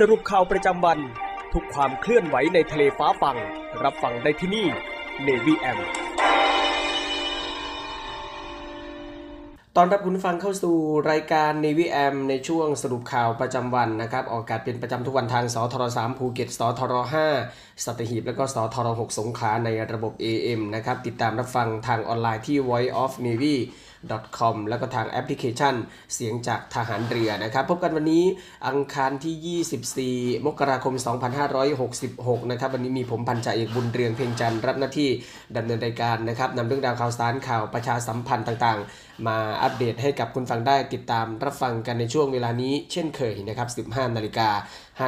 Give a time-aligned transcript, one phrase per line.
[0.00, 0.98] สรุปข่าวประจำวัน
[1.52, 3.36] ทุกความเคลื่อนไหวในทะเลฟ้าฟัง
[3.84, 4.66] รับฟังได้ที่นี่
[5.26, 5.78] Navy M
[9.76, 10.76] ตอนรับคุณฟังเข้าสู่
[11.10, 16.94] รายการ Navy M ในช่วงสรุปข่าวประจำวันนะครับ ออกอากาศเป็นประจำทุกวันทางสทร3ภูเก็ตสทร
[17.38, 23.56] 5สัตหีบ และก็สทร6สงขลาในระบบ AM นะครับ ติดตามรับฟังทางออนไลน์ที่ voice of navy
[24.38, 25.74] com แล้วก็ทางแอปพลิเคชัน
[26.14, 28.24] เสียงจากทหารเรือนะครับ พบกันวันนี้
[28.68, 30.94] อังคารที่ 24 มกราคม
[31.72, 35.10] 2566 นะครับ วันนี้มีผมพันจ่าเอกบุญเรืองเพ่งจันทร์รับหน้าที่
[35.56, 44.48] ดำเนินรายการนะครับนำเรื่องราวข่าวสารข่าวประชาสัมพันธ์ต่างๆ มาอัปเดตให้กับคุณฟังได้ติดตามรับฟังกันในช่วงเวลานี้เช่นเคยนะครับ 15 นาฬิกา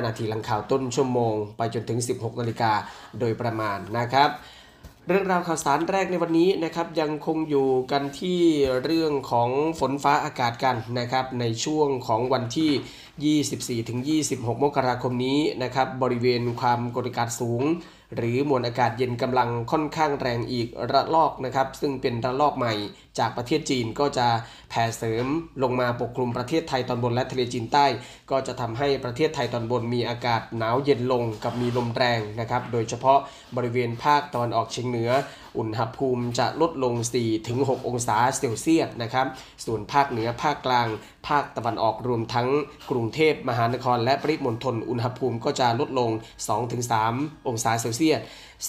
[0.00, 2.72] 5 นาทีหลังข่าวต้นชั่วโมง ไปจนถึง 16 นาฬิกา
[3.20, 4.30] โดยประมาณนะครับ
[5.10, 8.40] เรื่องราวข่าวสารแรกในวันนี้นะครับยังคงอยู่กันที่
[8.84, 17.62] เรื่องของฝนฟ้าอากาศกันนะครับในช่วงของวันที่ 24-26 มกราคมนี้นะครับบริเวณความกดอากาศสูง
[18.16, 22.74] หรือมวลอากาศเย็นกำลังค่อนข้างแรงอีกระลอกนะครับ ซึ่งเป็นระลอกใหม่
[23.18, 24.26] จากประเทศจีนก็จะ
[24.70, 25.26] แผ่เสริม
[25.62, 27.86] ลงมาปกคลุมประเทศไทยตอนบนและทะเลจีนใต้
[28.30, 33.18] ก็จะทำให้ประเทศไทยตอนบนมีอากาศหนาวเย็นลงกับมีลมแรงนะครับ โดยเฉพาะ
[33.56, 35.10] บริเวณภาคตอนออกเฉียงเหนือ
[35.58, 36.94] อุณหภูมิจะลดลง
[37.40, 39.26] 4-6 องศาเซลเซียสนะครับ
[39.64, 40.88] ส่วนภาคเหนือภาคกลาง
[41.28, 42.48] ภาคตะวันออกรวมทั้ง
[42.90, 46.10] กรุงเทพมหานคร และปริมณฑลอุณหภูมิก็จะลดลง
[46.78, 48.18] 2-3 องศาเซลเซียส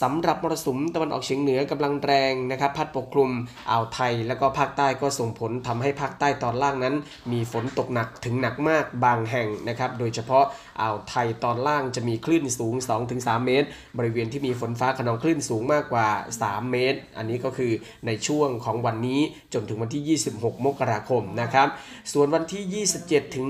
[0.01, 3.29] สำหรับมรสุมตะวันออกเฉียงเหนือกำลังแรงนะครับพัดปกคลุม
[3.69, 6.95] อ่าวไทยแล้วก็ภาคใต้ก็ส่งผลทำให้ภาคใต้ตอนล่างนั้น
[7.31, 10.45] มีฝนตกหนักถึงหนักมากบางแห่งนะครับโดยเฉพาะ
[10.81, 12.75] อ่าวไทยตอนล่างจะมีคลื่นสูง
[13.09, 13.67] 2-3 เมตร
[13.97, 16.07] บริเวณที่มีฝนฟ้าขนองคลื่นสูงมากกว่า
[16.41, 17.71] 3 เมตร อันนี้ก็คือ
[18.05, 19.21] ในช่วงของวันนี้
[19.53, 21.67] จนถึงวันที่ 26 มกราคมนะครับ
[22.13, 23.49] ส่วนวันที่ 27 ถึง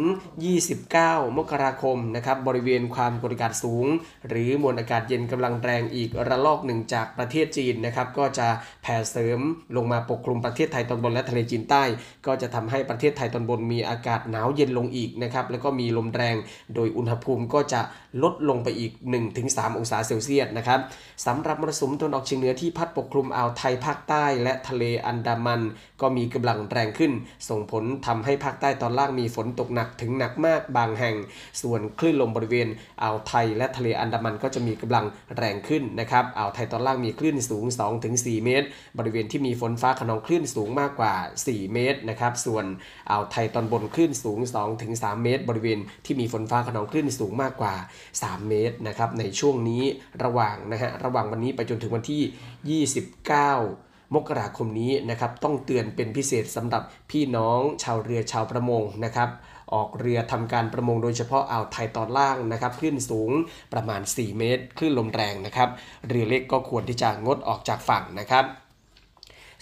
[0.67, 3.85] 29 มกราคมนะครับบริเวณความกดอากาศสูง
[4.29, 8.47] หรือมวลอากาศเย็นกำลังแรงอีกระลอกหนึ่งจากประเทศจีนนะครับก็จะ
[8.81, 9.39] แผ่เสริม
[9.75, 11.83] ลงมาปกคลุมประเทศไทยตอนบนและทะเลจีนใต้
[12.25, 16.35] ก็จะทำให้ประเทศไทยตอนบนมีอากาศหนาวเย็นลงอีกนะครับแล้วก็มีลมแรง
[16.75, 17.81] โดยอุณหภูมิก็จะ
[18.23, 18.91] ลดลงไปอีก
[19.35, 20.79] 1-3 องศาเซลเซียสนะครับ
[21.25, 25.61] สำหรับมรสุมตะวันออกเฉียงเหนือที่พัดปกคลุมอ่าวไทยภาคใต้ และทะเลอันดามัน
[26.01, 27.11] ก็มีกำลังแรงขึ้น
[27.49, 31.15] ส่งผลทำให้ภาคใต้ตอนล่างมีฝนตกหนักถึงหนักมากบางแห่ง
[31.61, 32.67] ส่วนคลื่นลมบริเวณ
[33.01, 35.05] อ่าวไทย และทะเลอันดามันก็จะมีกำลัง
[35.37, 37.65] แรงขึ้นนะครับอ่าวไทยตอนล่างมีคลื่นสูง
[38.05, 38.67] 2-4 เมตร
[38.97, 41.13] บริเวณที่มีฝนฟ้าขนองคลื่นสูงมากกว่า
[41.45, 42.65] 4 เมตรนะครับ ส่วน
[43.09, 44.39] อ่าวไทยตอนบนคลื่นสูง
[44.81, 47.75] 2-3 เมตร บริเวณที่มีฝนฟ้าขนองคลื่นสูงมากกว่า
[48.13, 49.83] 3 เมตรนะครับในช่วงนี้
[50.23, 59.29] ระหว่างนะฮะระหว่างวันนี้ไปจนถึงวันที่ 29มกราคมนี้นะครับต้องเตือนเป็นพิเศษสำหรับพี่น้องชาวเรือชาวประมงนะครับ
[59.73, 63.31] ออกเรือทำการประมงโดยเฉพาะอ่าวไทยตอนล่างนะครับคลื่นสูง
[63.73, 65.69] ประมาณ 4 เมตรคลื่นลมแรงนะครับ
[66.07, 68.45] เรือเล็กก็ควรที่จะงดออกจากฝั่งนะครับ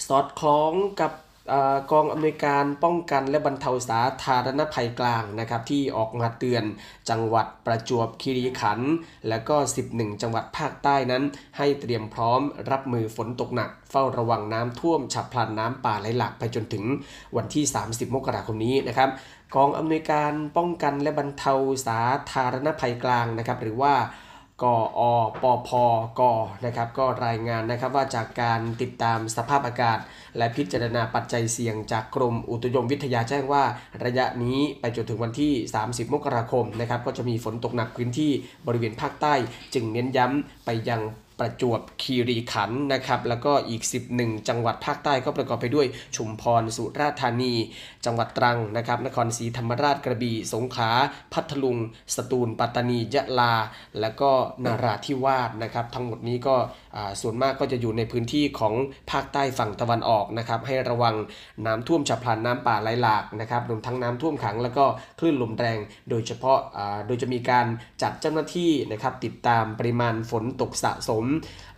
[0.08, 1.12] สอดคล้องกับ
[1.92, 6.64] กองอำนวยการป้องกันและบรรเทาสาธารณภัยกลางนะครับที่ออกมาเตือน
[7.10, 8.92] จังหวัดประจวบคีรีขันธ์
[9.28, 9.56] และก็
[9.90, 11.24] 11 จังหวัดภาคใต้นั้น
[11.58, 12.42] ให้เตรียมพร้อม
[12.72, 16.84] รับมือฝนตกหนัก เฝ้าระวังน้ำท่วมฉับพลันน้ำป่าไหลหลากไปจนถึง
[17.38, 19.10] วันที่ 30 มกราคมนี้นะครับ
[19.56, 21.54] กองอำนวยการป้องกันและบรรเทา
[21.88, 22.02] สา
[22.32, 23.94] ธารณภัยกลางนะครับหรือว่า
[24.64, 24.66] ก
[24.98, 25.00] อ
[25.44, 25.70] ปพ
[26.20, 26.22] ก
[26.66, 30.00] นะครับก็รายงานนะครับว่าจากการติดตามสภาพอากาศ
[30.38, 33.64] และพิจารณาปัจจัยเสี่ยงจากกรมอุตุนิยมวิทยาแจ้งว่า
[34.06, 38.32] ระยะนี้ไปจนถึงวันที่ 30 มกราคมนะครับก็จะมีฝนตกหนักพื้นที่
[38.68, 39.34] บริเวณภาคใต้
[39.74, 41.02] จึงเน้นย้ำไปยัง
[41.40, 43.82] ประจวบคีรีขันธ์นะครับแล้วก็อีก
[44.16, 47.54] 11 จังหวัดภาคใต้ก็ประกอบไปด้วย ชุมพร สุราษฎร์ธานี
[48.06, 50.92] จังหวัดตรังนะครับนครศรีธรรมราชกระบี่สงขลา
[51.34, 51.78] พัทลุง
[52.16, 53.54] สตูล ปัตตานียะลา
[54.00, 54.32] และก็
[54.66, 56.56] นาราธิวาสนะครับ ทั้งหมดนี้ก็
[57.22, 58.74] ส่วนมากก็จะอยู่ในพื้นที่ของ
[59.12, 61.16] ภาคใต้ฝั่งตะวันออกนะครับให้ระวัง
[61.66, 64.86] น้ำท่วมฉับพลันน้ำป่าไหลหลากนะครับรวมทั้งน้ำท่วมขังแล้วก็
[65.20, 65.78] คลื่นลมแรง
[66.10, 66.60] โดยเฉพาะ
[67.08, 67.66] โดยจะมีการ
[68.02, 71.26] จัดเจ้าหน้าที่นะครับติดตามปริมาณฝนตกสะสม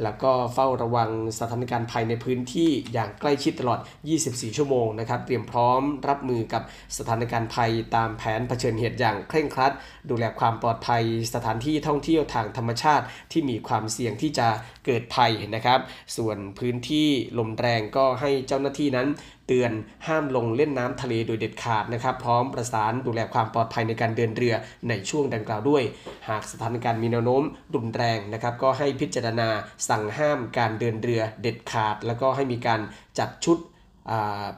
[0.03, 3.79] แล้วก็เฝ้าระวังสถานการณ์ภัยในพื้นที่อย่างใกล้ชิดตลอด
[4.19, 6.63] 24 ชั่วโมงนะครับเตรียมพร้อมรับมือกับ
[6.97, 9.73] สถานการณ์ภัยตามแผนเผชิญเหตุอย่างเคร่งครัด
[10.09, 14.47] ดูแลความปลอดภัยสถานที่ท่องเที่ยวทางธรรมชาติที่มีความเสี่ยงที่จะ
[14.85, 15.79] เกิดภัยนะครับ
[16.17, 17.09] ส่วนพื้นที่
[17.39, 19.07] ลมแรงก็ให้เจ้าหน้าที่นั้น
[19.47, 19.71] เตือน
[20.07, 24.55] ห้ามลงเล่นน้ำทะเลโดยเด็ดขาดนะครับ พร้อมประสานดูแลความปลอดภัยในการเดินเรือ
[24.89, 25.83] ในช่วงดังกล่าวด้วย
[26.29, 27.43] หากสถานการณ์มีแนวโน้ม
[27.75, 29.49] รุนแรงนะครับ ก็ให้พิจารณา
[29.89, 32.81] สั่งห้ามการเดินเรือเด็ดขาด แล้วก็ให้มีการ
[33.19, 33.57] จัดชุด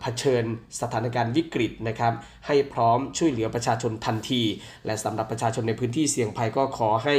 [0.01, 0.43] เผชิญ
[0.81, 2.13] สถานการณ์วิกฤตนะครับ
[2.47, 4.41] ให้พร้อมช่วยเหลือประชาชนทันที
[4.85, 7.15] และสำหรับประชาชนในพื้นที่เสี่ยงภัยก็ขอให้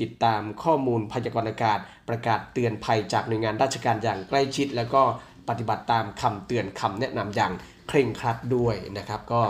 [0.00, 1.78] ติดตามข้อมูลพยากรณ์อากาศ
[2.08, 5.02] ประกาศเตือนภัยจากหน่วยงานราชการอย่างใกล้ชิด แล้วก็
[5.48, 7.52] ปฏิบัติตามคำเตือนคำแนะนำอย่าง
[7.88, 9.42] เคร่งครัดด้วยนะครับก็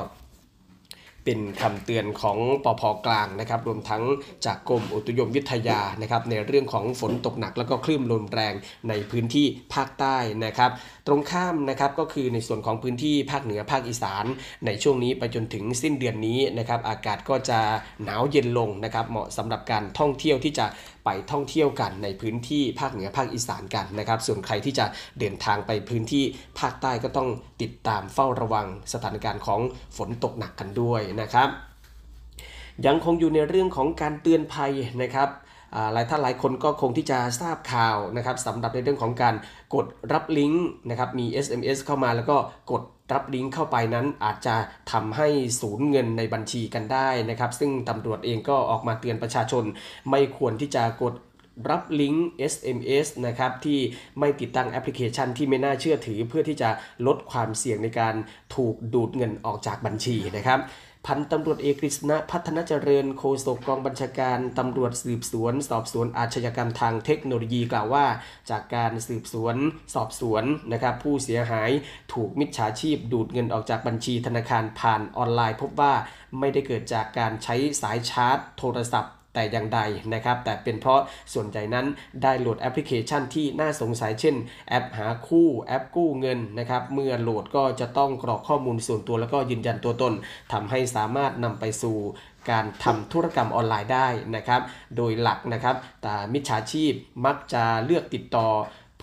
[1.24, 4.02] เป็นคำเตือนของปพกลางนะครับ รวมทั้ง
[4.46, 8.54] จากกรมอุตุนิยมวิทยานะครับ ในเรื่องของฝนตกหนักแล้วก็คลื่นลมแรง
[8.88, 10.70] ในพื้นที่ภาคใต้นะครับ
[11.06, 14.24] ตรงข้ามนะครับก็คือในส่วนของพื้นที่ภาคเหนือภาคอีสาน
[14.66, 17.60] ในช่วงนี้ไปจนถึงสิ้นเดือนนี้นะครับ อากาศก็จะ
[18.04, 20.66] หนาวเย็นลงนะครับ เหมาะสำหรับการท่องเที่ยวที่จะ
[21.04, 24.86] ไปท่องเที่ยวกันในพื้นที่ภาคเหนือภาคอีสานกันนะครับ ส่วนใครที่จะ
[25.18, 26.24] เดินทางไปพื้นที่
[26.60, 27.28] ภาคใต้ก็ต้อง
[27.62, 29.60] ติดตามเฝ้าระวังสถานการณ์ของ
[29.96, 31.48] ฝนตกหนักกันด้วยนะครับ
[32.86, 34.72] ยังคงอยู่ในเรื่องของการเตือนภัย
[35.02, 35.28] นะครับ
[35.92, 39.34] หลายท่านหลายคนก็คงที่จะทราบข่าวนะครับสำหรับในเรื่องของการ
[39.74, 42.36] กดรับลิงก์นะครับมี SMS เข้ามาแล้วก็
[42.72, 42.82] กด
[43.12, 44.56] รับลิงก์เข้าไปนั้นอาจจะ
[44.92, 45.28] ทำให้
[45.60, 49.64] สูญเงินในบัญชีกันได้นะครับ ซึ่งตำรวจเองก็ออกมาเตือนประชาชน
[50.10, 51.14] ไม่ควรที่จะกด
[51.70, 53.78] รับลิงก์ SMS นะครับที่
[54.18, 56.70] ไม่ติดตั้งแอปพลิเคชันที่ไม่น่าเชื่อถือ เพื่อที่จะ
[57.06, 58.14] ลดความเสี่ยงในการ
[58.54, 60.58] ถูกดูดเงินออกจากบัญชีนะครับ
[61.06, 68.06] พันตำรวจเอกกฤษณะพัฒนาเจริญโฆษกกองบัญชาการตำรวจสืบสวน สอบสวนอาชญากรรมทางเทคโนโลยีกล่าวว่า
[68.50, 69.56] จากการสืบสวน
[69.94, 71.70] สอบสวนนะครับผู้เสียหาย
[72.12, 75.94] ถูกมิจฉาชีพดูดเงินออกจากบัญชีธนาคารผ่านออนไลน์ พบว่า
[76.38, 79.80] ไม่ได้เกิดจากการใช้สายชาร์จ โทรศัพท์ แต่อย่างใด
[80.14, 81.00] นะครับ แต่เป็นเพราะ
[81.32, 81.86] ส่วนใหญ่นั้น
[82.22, 84.36] ได้โหลดแอปพลิเคชันที่น่าสงสัยเช่น
[84.68, 90.12] แอปหาคู่แอปกู้เงินนะครับ เมื่อโหลดก็จะต้องกรอกข้อมูลส่วนตัวแล้วก็ยืนยันตัวตน
[90.52, 91.96] ทำให้สามารถนำไปสู่
[92.50, 94.60] การทำธุรกรรมออนไลน์ได้นะครับ
[94.96, 96.92] โดยหลักนะครับแต่มิจฉาชีพ
[97.24, 98.48] มักจะเลือกติดต่อ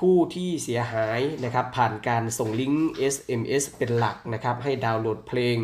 [0.01, 5.57] ผู้ที่เสียหายนะครับผ่านการส่งลิงก์ SMS เป็นหลักนะครับให้ดาวน์โหลดเพลง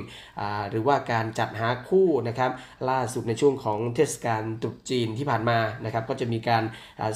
[0.69, 2.51] หรือว่าการจัดหาคู่นะครับ
[2.89, 6.63] ล่าสุดในช่วงของเทศกาลตรุษจีนที่ผ่านมานะครับก็จะมีการ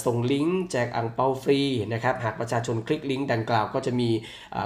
[0.05, 1.61] ส่งลิงก์แจกอังเปาฟรี
[1.93, 4.09] นะครับหากประชาชนคลิกลิงก์ดังกล่าว ก็จะมี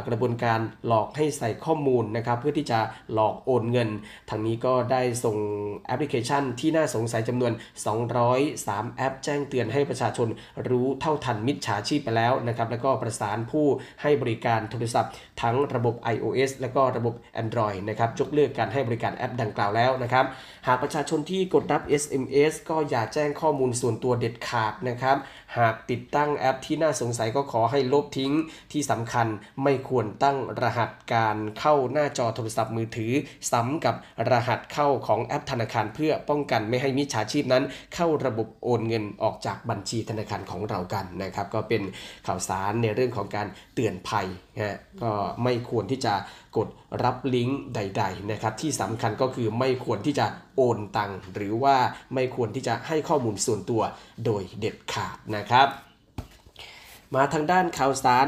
[0.08, 2.80] กระบวนการหลอกให้ใส่ข้อมูลนะครับเพื่อที่จะ
[3.14, 3.90] หลอกโอนเงิน
[4.30, 5.38] ทางนี้ก็ได้ส่ง
[5.88, 7.52] แอปพลิเคชันที่น่าสงสัยจำนวน
[8.24, 10.28] 203 แอปแจ้งเตือนให้ประชาชน
[10.70, 13.66] รู้เท่าทันมิจฉาชีพไปแล้วนะครับแล้วก็ประสานผู้
[14.02, 15.12] ให้บริการโทรศัพท์
[15.42, 20.26] ทั้งระบบ iOS และก็ระบบ Android นะครับยกเลิกการให้บริการแอปดังกล่าวแล้วนะครับ
[20.68, 25.18] หากประชาชนที่กดรับ SMS ก็อย่าแจ้งข้อมูลส่วนตัวเด็ดขาดนะครับ
[25.60, 28.34] หากติดตั้งแอปที่น่าสงสัยก็ขอให้ลบทิ้ง
[28.72, 29.28] ที่สำคัญ
[29.64, 33.14] ไม่ควรตั้งรหัสการเข้าหน้าจอโทรศัพท์มือถือ
[33.52, 33.96] ซ้ำกับ
[34.32, 37.64] รหัสเข้าของแอปธนาคารเพื่อป้องกันไม่ให้มิจฉาชีพนั้น
[37.96, 41.82] เข้าระบบโอนเงินออกจากบัญชีธนาคารของเรากันนะครับ ก็เป็น
[42.28, 45.12] ข่าวสารในเรื่องของการเตือนภัยนะก็
[45.44, 46.14] ไม่ควรที่จะ
[46.58, 46.68] กด
[47.04, 51.78] รับลิงก์ใด ๆ นะครับ ที่สำคัญก็คือไม่ควรที่จะโอนตังหรือว่า
[52.14, 53.82] ไม่ควรที่จะให้ข้อมูลส่วนตัว
[54.26, 55.68] โดยเด็ดขาดนะครับ
[57.16, 58.28] มาทางด้านข่าวสาร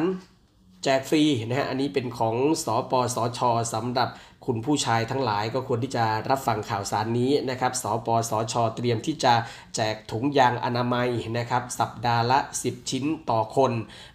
[0.84, 3.40] แจกฟรีนะฮะ อันนี้เป็นของสอปสช
[3.74, 4.10] สำหรับ
[4.52, 9.34] คุณผู้ชายทั้งหลายก็ควรที่จะรับฟังข่าวสารนี้นะครับ สปสช เตรียมที่จะ
[9.76, 13.72] แจกถุงยางอนามัยนะครับ สัปดาห์ละ 10 ชิ้นต่อคน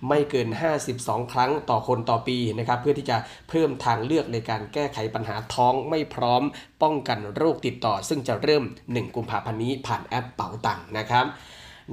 [0.08, 0.48] ไม่เกิน
[0.90, 3.16] 52 ครั้งต่อคนต่อปีนะครับ เพื่อที่จะ
[3.48, 6.42] เพิ่มทางเลือกในการแก้ไขปัญหาท้องไม่พร้อม
[6.82, 11.26] ป้องกันโรคติดต่อ ซึ่งจะเริ่ม 1 กุมภาพันธ์นี้ผ่านแอปเป๋าตังค์นะครับ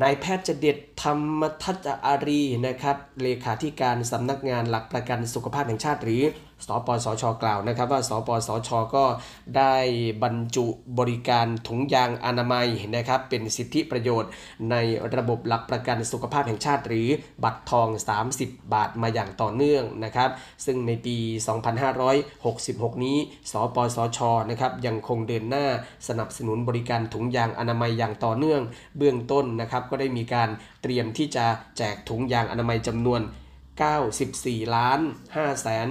[0.02, 6.24] นายแพทย์จเด็ดธรรมทัศอารีนะครับ เลขาธิการสำนักงานหลักประกันสุขภาพแห่งชาติหรือ
[6.66, 9.06] สปสช กล่าวนะครับว่าสปสช ก็
[9.58, 9.76] ได้
[10.24, 10.66] บรรจุ
[11.00, 14.30] บริการถุงยางอนามัยนะครับเป็นสิทธิประโยชน์
[14.72, 14.76] ใน
[15.16, 17.08] ระบบหลักประกันสุขภาพแห่งชาติ หรือ
[17.44, 17.88] บัตรทอง
[18.30, 20.30] 30 บาทมาอย่างต่อเนื่องนะครับ
[20.66, 21.18] ซึ่งในปี
[22.30, 23.18] 2566 นี้
[23.52, 25.66] สปสช นะครับยังคงเดินหน้า
[26.08, 28.62] สนับสนุนบริการถุงยางอนามัยอย่างต่อเนื่อง
[28.98, 30.50] เบื้องต้นนะครับก็ได้มีการ
[30.82, 31.46] เตรียมที่จะ
[31.78, 33.22] แจกถุงยางอนามัยจำนวน
[33.80, 35.00] 94 ล้าน
[35.36, 35.88] 5แสน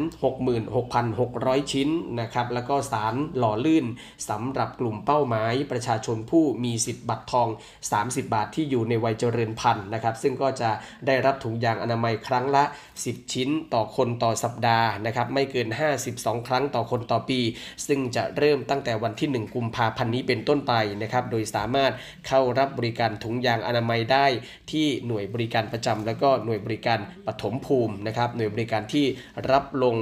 [0.84, 1.88] 66,600 ชิ้น
[2.20, 3.86] นะครับ แล้วก็สารหล่อลื่น
[4.28, 7.48] สำหรับกลุ่มเป้าหมาย ประชาชนผู้มีสิทธิ์บัตรทอง
[7.90, 10.70] 30 บาทที่อยู่ในวัยเจริญพันธุ์นะครับ ซึ่งก็จะ
[11.06, 12.64] ได้รับถุงยางอนามัยครั้งละ
[12.98, 15.68] 10 ชิ้นต่อคนต่อสัปดาห์นะครับ ไม่เกิน
[16.08, 17.40] 52 ครั้งต่อคนต่อปี
[17.86, 21.92] ซึ่งจะเริ่มตั้งแต่วันที่ 1 กุมภาพันธ์นี้เป็นต้นไปนะครับ โดยสามารถ
[22.26, 24.26] เข้ารับบริการถุงยางอนามัยได้
[24.72, 29.06] ที่หน่วยบริการประจำแล้วก็หน่วยบริการปฐมภูมินะครับหน่วยบริการที่
[29.50, 29.96] รับลง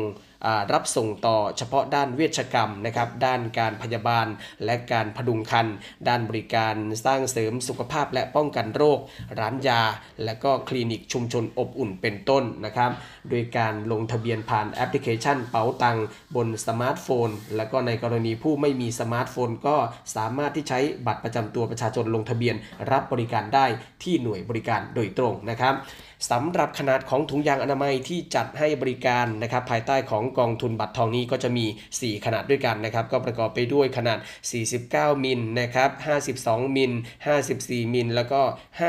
[0.72, 4.26] รับส่งต่อเฉพาะด้านเวชกรรมนะครับด้านการพยาบาล
[4.64, 5.66] และการผดุงครรภ์
[6.08, 8.98] ด้านบริการสร้างเสริมสุขภาพและป้องกันโรค
[9.40, 9.82] ร้านยา
[10.24, 12.90] และก็คลินิกชุมชนอบอุ่นเป็นต้นนะครับ
[13.30, 15.98] โดยการลงทะเบียนผ่านแอปพลิเคชันเป๋าตัง
[16.36, 19.76] บนสมาร์ทโฟน และก็ในกรณีผู้ไม่มีสมาร์ทโฟน ก็
[20.16, 22.54] สามารถที่ใช้บัตรประจำตัวประชาชนลงทะเบียน
[22.90, 23.66] รับบริการได้
[24.02, 25.76] ที่หน่วยบริการโดยตรงนะครับ
[26.30, 34.18] สำหรับขนาดของถุงยางอนามัยที่จัดให้บริการนะครับภายใต้ของกองทุนบัตรทองนี้ก็จะมี 4 ขนาดด้วยกันนะครับก็ประกอบไปด้วยขนาด
[34.72, 35.90] 49 มิลนะครับ
[36.32, 36.92] 52 มิล
[37.42, 38.40] 54 มิล แล้วก็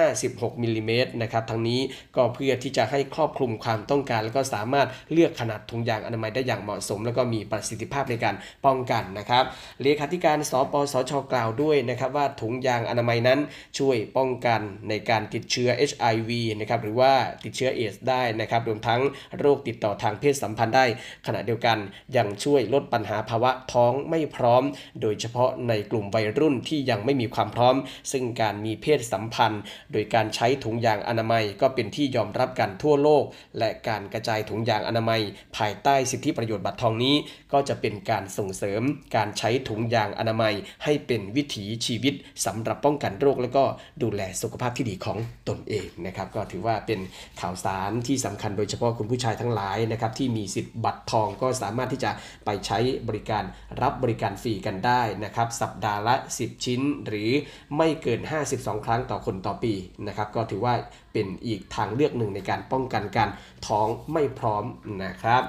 [0.08, 1.82] 56 มิลลิเมตรนะครับทั้งนี้
[2.16, 9.44] ก็เพื่อที่จะให้ครอบคลุมความต้องการแล้วก็สามารถเลือกขนาดถุงยางอนามัยได้อย่างเหมาะสม แล้วก็มีประสิทธิภาพในการป้องกันนะครับ
[9.82, 13.40] เลขาธิการสปสชกล่าวด้วยนะครับว่าถุงยางอนามัยนั้น
[13.80, 16.30] ช่วยป้องกันในการติดเชื้อ HIV
[16.60, 19.02] นะครับหรือว่าติดเชื้อเอสได้นะครับรวมทั้ง
[19.40, 20.86] โรคติดต่อทางเพศสัมพันธ์ได้
[21.28, 21.78] ขณะเดียวกัน
[22.18, 24.64] ยังช่วยลดปัญหาภาวะท้องไม่พร้อม
[25.02, 27.76] โดยเฉพาะในกลุ่มวัยรุ่นที่ยังไม่มีความพร้อม
[28.12, 33.24] ซึ่งการมีเพศสัมพันธ์ โดยการใช้ถุงยางอนามัยก็เป็นที่ยอมรับกันทั่วโลก
[33.58, 35.22] และการกระจายถุงยางอนามัย
[35.58, 37.16] ภายใต้สิทธิประโยชน์บัตรทองนี้
[37.54, 38.82] ก็จะเป็นการส่งเสริม
[39.16, 42.14] การใช้ถุงยางอนามัย ให้เป็นวิถีชีวิต
[42.46, 43.64] สำหรับป้องกันโรค และก็
[44.04, 45.18] ดูแลสุขภาพที่ดีของ
[45.50, 47.00] ตนเองนะครับก็ถือว่าเป็น
[47.42, 52.12] ข่าวสารที่สำคัญโดยเฉพาะคุณผู้ชายทั้งหลายนะครับที่มีสิทธิ์บัตรทองก็สามารถที่จะ
[52.46, 53.44] ไปใช้บริการ
[53.82, 57.30] รับบริการฟรีกันได้นะครับสัปดาห์ละ 10 ชิ้นหรือ
[57.78, 58.22] ไม่เกิน
[58.54, 59.74] 52 ครั้งต่อคนต่อปี
[60.08, 60.76] นะครับก็ถือว่า
[61.18, 63.30] เป็นอีกทางเลือกหนึ่งในการป้องกันการ
[63.68, 64.64] ท้องไม่พร้อม
[65.04, 65.44] นะครับ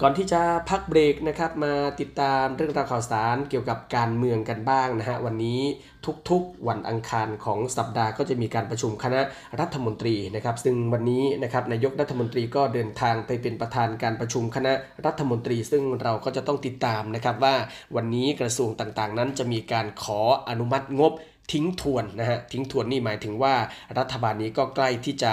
[0.00, 5.60] ก่อนที่จะพักเบรกนะครับมาติดตามเรื่องราวข่าวสารเกี่ยวกับการเมืองกันบ้างนะฮะวันนี้
[6.30, 9.20] ทุกๆ วันอังคารของสัปดาห์ก็จะมีการประชุมคณะ
[9.60, 14.72] รัฐมนตรีนะครับ ซึ่งวันนี้นะครับนายกรัฐมนตรีก็เดินทางไปเป็นประธานการประชุมคณะ
[15.06, 17.54] รัฐมนตรี ซึ่งเราก็จะต้องติดตามนะครับว่า
[17.96, 21.12] วันนี้กระทรวงต่างๆ นั้นจะมีการขออนุมัติงบ
[21.52, 23.54] ทิ้งทวนนะฮะทิ้งทวนนี่หมายถึงว่า
[23.98, 25.32] รัฐบาลนี้ก็ใกล้ที่จะ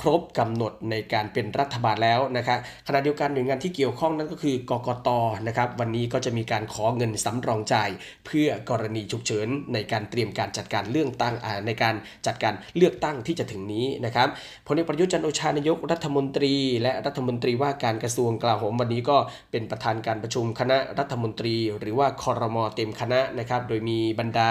[0.00, 5.08] ครบกำหนดในการเป็นรัฐบาลแล้วนะครับขณะเดียวกันหน่วยงานที่เกี่ยวข้องนั่นก็คือกกต
[5.46, 7.90] นะครับวันนี้ก็จะมีการขอเงินสำรองจ่าย
[8.26, 11.34] เพื่อกรณีฉุกเฉินในการเตรียมการจัดการเรื่องตั้ง
[11.66, 11.94] ในการ
[12.26, 14.28] จัดการเลือกตั้งที่จะถึงนี้นะครับ
[14.66, 19.16] พลเอกประยุทธ์จันโอชานายกรัฐมนตรี และรัฐมนตรีว่าการกระทรวงกลาโหมวันนี้ก็
[19.50, 24.48] เป็นประธานการประชุมคณะรัฐมนตรี หรือว่าคอรมอเต็มคณะนะครับโดยมีบรรดา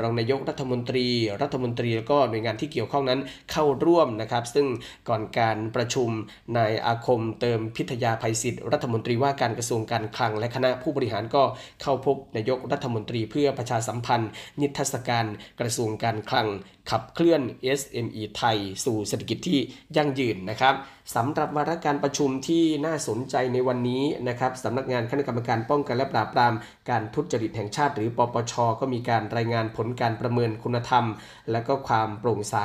[0.00, 1.06] รองนายกรัฐมนตรี
[1.42, 3.20] รัฐมนตรีแล้วก็หน่วยงานที่เกี่ยวข้องนั้น
[3.52, 4.66] เข้าร่วมนะครับ ซึ่ง
[5.08, 6.08] ก่อนการประชุม
[6.56, 11.42] นายอาคมเติมพิทยาภัยศิษย์รัฐมนตรีว่าการกระทรวงการคลัง และคณะผู้บริหารก็
[11.82, 15.26] เข้าพบนายกรัฐมนตรีเพื่อประชาสัมพันธ์ นิทรรศการ
[15.60, 16.48] กระทรวงการคลัง
[16.90, 17.42] ขับเคลื่อน
[17.80, 19.58] SME ไทย สู่เศรษฐกิจที่
[19.96, 20.74] ยั่งยืนนะครับ
[21.14, 26.54] สำหรับวาระการประชุมที่น่าสนใจในวันนี้นะครับสำนักงานคณะกรรมการป้องกันและปราบปราม
[26.90, 31.04] การทุจริตแห่งชาติ หรือปปช ก็มีการรายงานผลการประเมินคุณธรรม
[31.50, 32.56] และก็ความโปร่งใส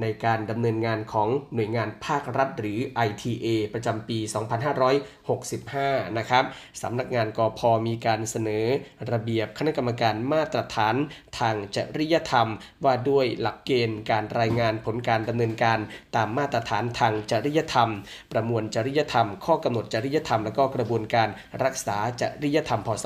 [0.00, 4.18] ในการดำเนินงานของหน่วยงานภาครัฐหรือ ITA ประจำปี
[5.38, 6.44] 2565 นะครับ
[6.82, 8.66] สำนักงานกอพอมีการเสนอ
[9.10, 10.94] ระเบียบคณะกรรมการมาตรฐาน
[11.38, 12.48] ทางจริยธรรม
[12.84, 15.78] ว่าด้วยหลักเกณฑ์การรายงานผลการดำเนินการ
[16.16, 17.90] ตามมาตรฐานทางจริยธรรมรม
[18.32, 21.28] ประมวลจริยธรรม ข้อกำหนดจริยธรรม และก็กระบวนการ
[21.64, 23.04] รักษาจริยธรรมพศ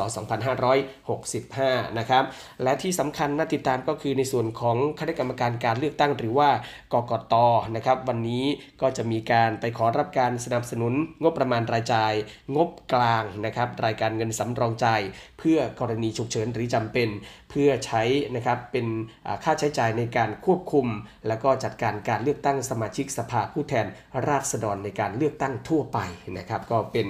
[1.19, 2.25] 2565 นะครับ
[2.63, 6.51] และที่สำคัญน่าติดตามก็คือในส่วนของคณะกรรมการการเลือกตั้งหรือว่า
[6.93, 7.35] กกต
[7.77, 8.45] นะครับ วันนี้
[8.81, 12.13] ก็จะมีการไปขอรับการสนับสนุนงบประมาณรายจ่าย
[12.57, 15.03] งบกลางนะครับ รายการเงินสำรองจ่าย
[15.39, 17.09] เพื่อกรณีฉุกเฉินหรือจำเป็น
[17.51, 18.03] เพื่อใช้
[18.37, 18.87] นะครับเป็น
[19.45, 20.87] ค่าใช้จ่ายในการควบคุม
[21.29, 23.87] แล้วก็จัดการการเลือกตั้งสมาชิกสภาผู้แทน
[24.29, 25.99] ราษฎรในการเลือกตั้งทั่วไป
[26.39, 27.07] นะครับ ก็เป็น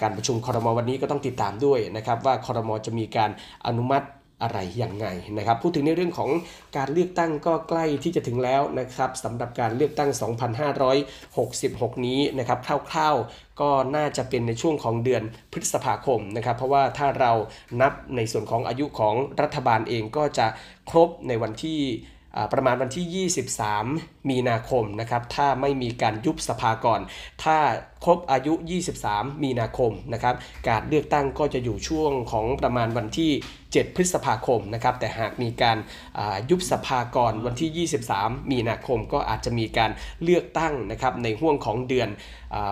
[0.00, 3.30] การประชุมคอรมอวันนี้ก็ต้องติดตามด้วยนะครับว่าคอรมอจะมีการ
[3.66, 4.06] อนุมัติ
[4.42, 5.06] อะไรยังไง
[5.38, 6.30] นะครับ พูดถึงในเรื่องของ
[6.76, 10.10] การเลือกตั้งก็ใกล้ที่จะถึงแล้วนะครับสำหรับการเลือกตั้ง
[10.88, 12.58] 2566 นี้นะครับ
[12.90, 17.32] คร่าวๆ ก็น่าจะเป็นในช่วงของเดือนพฤษภาคมนะครับ เพราะว่าถ้าเรา
[17.80, 20.46] นับในส่วนของอายุของรัฐบาลเองก็จะ
[20.90, 21.80] ครบในวันที่
[22.52, 27.00] ประมาณวันที่ 23 มีนาคมนะครับ ถ้าไม่มีการยุบสภาก่อน
[27.42, 27.56] ถ้า
[28.04, 28.54] ครบอายุ
[28.98, 30.34] 23 มีนาคมนะครับ
[30.68, 33.32] การเลือกตั้งก็จะอยู่ช่วงของประมาณวันที่
[33.68, 35.78] 7 พฤษภาคมนะครับแต่หากมีการ
[36.50, 39.90] ยุบสภาก่อนวันที่ 23 มีนาคม ก็อาจจะมีการ
[40.22, 42.08] เลือกตั้งนะครับในห่วงของเดือน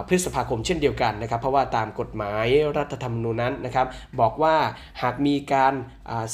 [0.08, 3.86] พฤษภาคมเช่นเดียวกันนะครับ เพราะว่าตามกฎหมายรัฐธรรมนูญนั้นนะครับ
[4.20, 4.56] บอกว่า
[5.02, 5.74] หากมีการ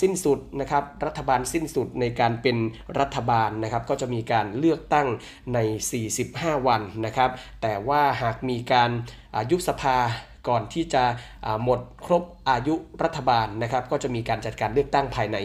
[0.01, 2.57] สิ้นสุดนะครับรัฐบาลสิ้นสุดในการเป็น
[3.01, 5.09] รัฐบาลนะครับก็จะมีการเลือกตั้ง
[5.55, 5.59] ใน
[6.13, 7.31] 45 วันนะครับ
[7.63, 8.82] แต่ว่าหากมีการ
[9.51, 9.97] ยุบสภา
[10.51, 11.05] ก่อนที่จะ
[11.65, 15.37] หมดครบอายุรัฐบาลนะครับ ก็จะมีการจัดการเลือกตั้งภายใน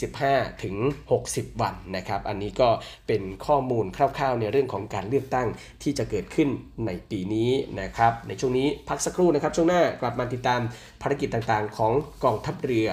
[0.00, 0.76] 45 ถึง
[1.18, 2.68] 60 วันนะครับ อันนี้ก็
[3.06, 5.48] เป็นข้อมูลคร่าวๆ ในเรื่องของการเลือกตั้ง
[5.82, 6.48] ที่จะเกิดขึ้น
[6.86, 7.50] ในปีนี้
[7.80, 10.60] นะครับ ในช่วงนี้พักสักครู่นะครับ ช่วงหน้ากลับมาติดตาม
[11.02, 11.92] ภารกิจต่างๆ ของ
[12.24, 12.88] กองทัพเรือ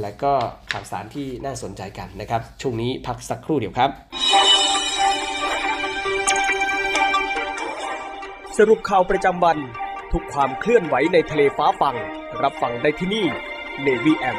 [0.00, 0.32] และก็
[0.72, 3.90] ข่าวสารที่น่าสนใจกันนะครับ ช่วงนี้พักสักครู่เดียวครับ
[8.58, 9.58] สรุปข่าวประจำวัน
[10.12, 11.96] ทุกความเคลื่อนไหวในทะเลฟ้าฟัง
[12.42, 13.26] รับฟังได้ที่นี่
[13.84, 14.38] Navy M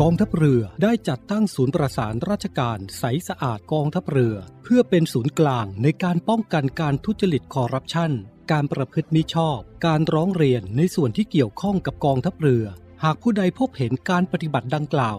[0.00, 8.12] กองทัพเรือได้จัดตั้งศูนย์ประสานราชการใสสะอาดกองทัพเรือ เพื่อเป็นศูนย์กลางในการป้องกันการทุจริตคอร์รัปชัน
[8.52, 12.64] การประพฤติมิชอบ การร้องเรียนในส่วนที่เกี่ยวข้องกับกองทัพเรือ
[13.04, 15.18] หากผู้ใดพบเห็นการปฏิบัติดังกล่าว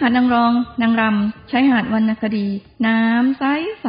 [0.00, 2.46] หาดนางรอง นางรำใช้หาดวรรณคดี
[2.86, 3.42] น้ำใส
[3.82, 3.88] ใส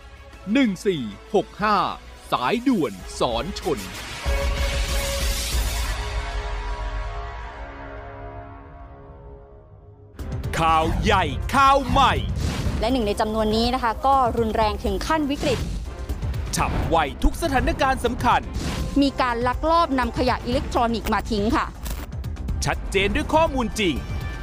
[0.41, 3.79] 1465 สายด่วนสอนชน
[10.59, 11.23] ข่าวใหญ่
[11.55, 12.13] ข่าวใหม่
[12.79, 15.59] และหนึ่งในจำนวนนี้นะคะ ก็รุนแรงถึงขั้นวิกฤต
[16.55, 18.41] ฉับไวทุกสถานการณ์สำคัญ
[19.01, 21.65] มีการลักลอบนำขยะอิเล็กทรอนิกส์มาทิ้งค่ะ
[22.65, 23.95] ชัดเจนด้วยข้อมูลจริง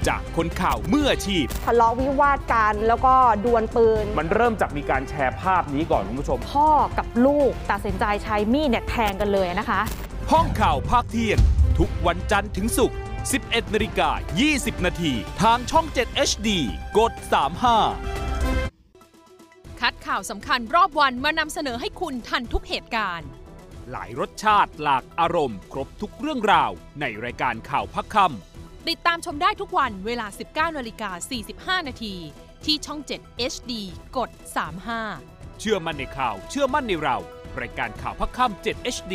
[0.09, 9.81] จากคนข่าวมืออาชีพ ทะเลาะวิวาทกันแล้วก็ดวลปืน มันเริ่มจากมีการแชร์ภาพนี้ก่อนคุณผู้ชม พ่อกับลูกตัดสินใจใช้มีดเนี่ยแทงกันเลยนะคะ
[10.33, 11.39] ห้องข่าวภาคเที่ยง
[11.79, 12.99] ทุกวันจันทร์ถึงศุกร์
[13.37, 14.11] 11นาฬิกา
[14.49, 16.49] 20 นาทีทางช่อง 7 HD
[16.99, 17.13] กด
[18.07, 23.29] 35 คัดข่าวสำคัญรอบวันมานำเสนอให้คุณทันทุกเหตุการณ์
[23.91, 28.48] หลายรสชาติหลากอารมณ์ ครบทุกเรื่องราว ในรายการข่าวพักคำ
[28.89, 31.11] ติดตามชมได้ทุกวันเวลา 19นาฬิกา
[31.79, 32.15] 45 นาที
[32.65, 33.73] ที่ช่อง 7 HD
[34.17, 34.31] กด
[34.95, 37.17] 35 เชื่อมั่นในข่าว เชื่อมั่นในเรา
[37.61, 39.15] รายการข่าวพักค่ำ7 HD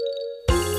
[0.00, 0.69] Música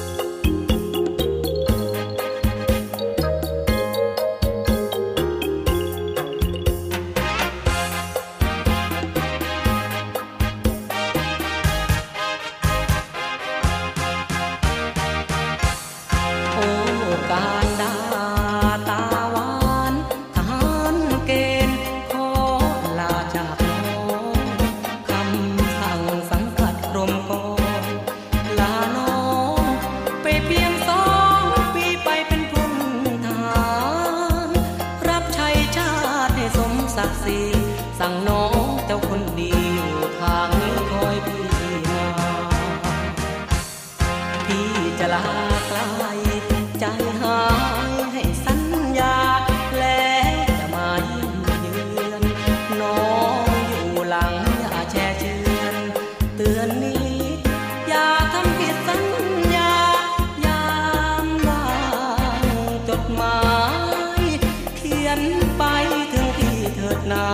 [67.12, 67.26] นา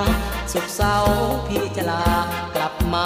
[0.52, 0.96] สุขเศร้า
[1.48, 2.04] พี่จะลา
[2.56, 3.06] กลับมา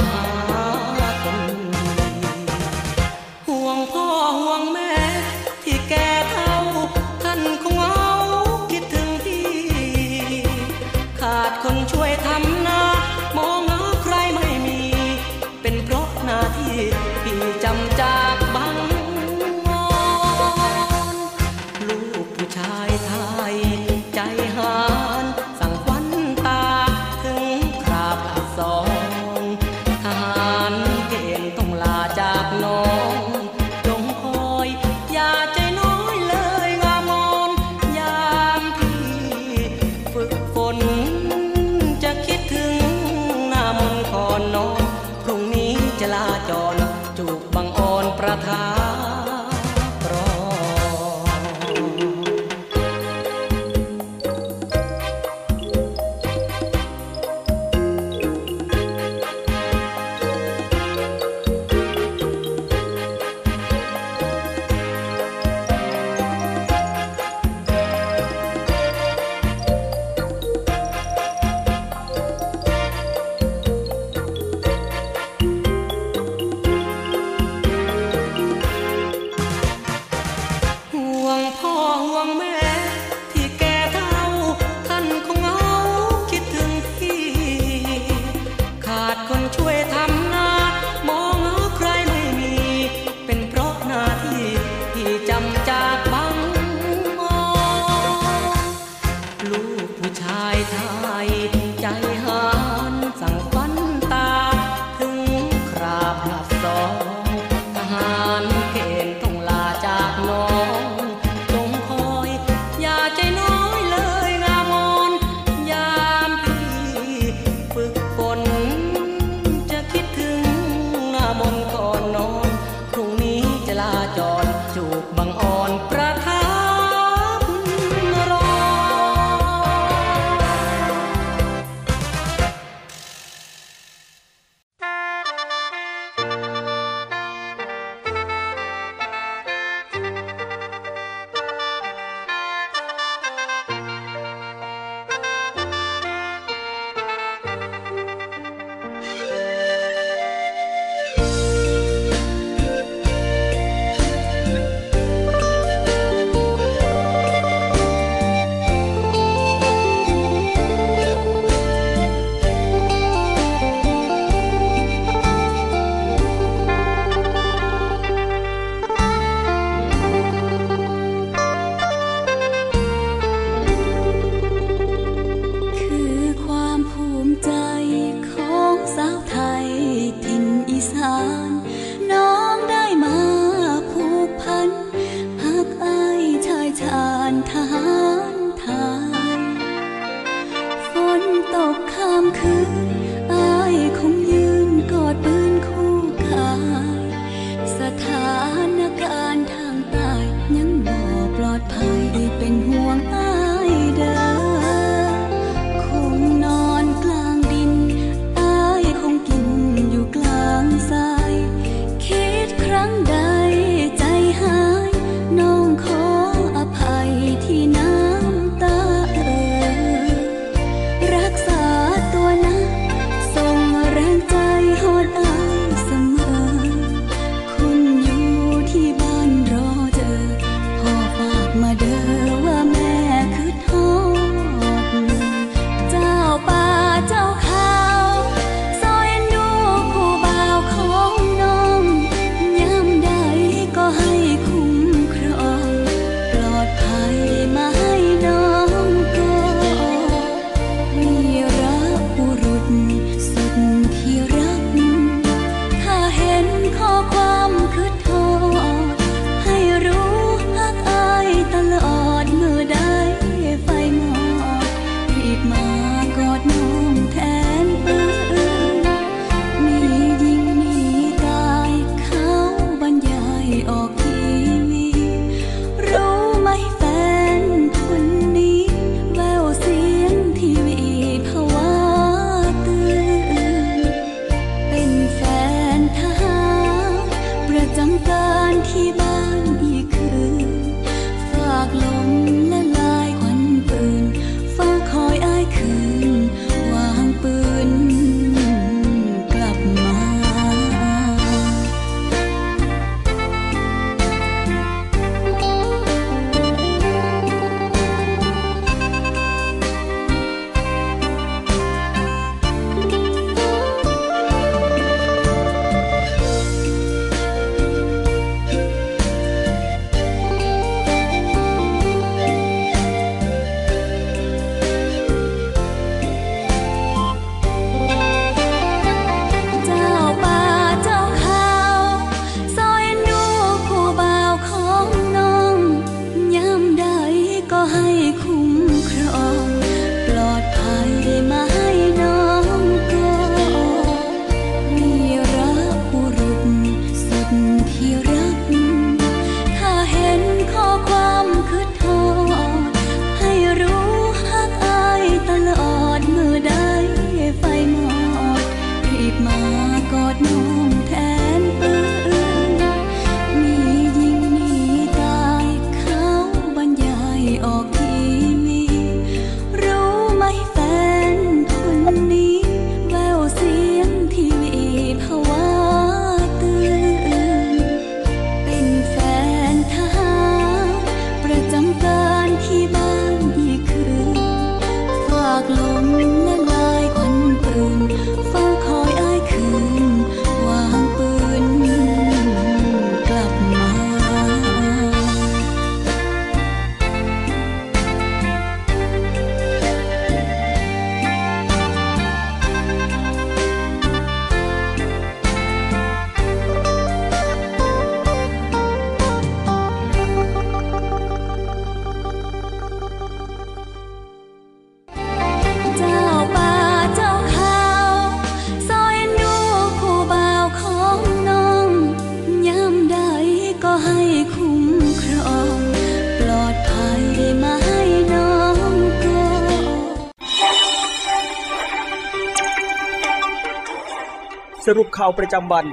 [435.04, 435.68] ข่าวประจำวัน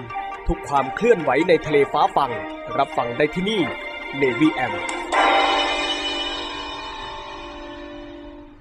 [0.48, 2.30] ทุกความเคลื่อนไหวในทะเลฟ้าฟัง
[2.78, 3.60] รับฟังได้ที่นี่
[4.20, 4.97] Navy M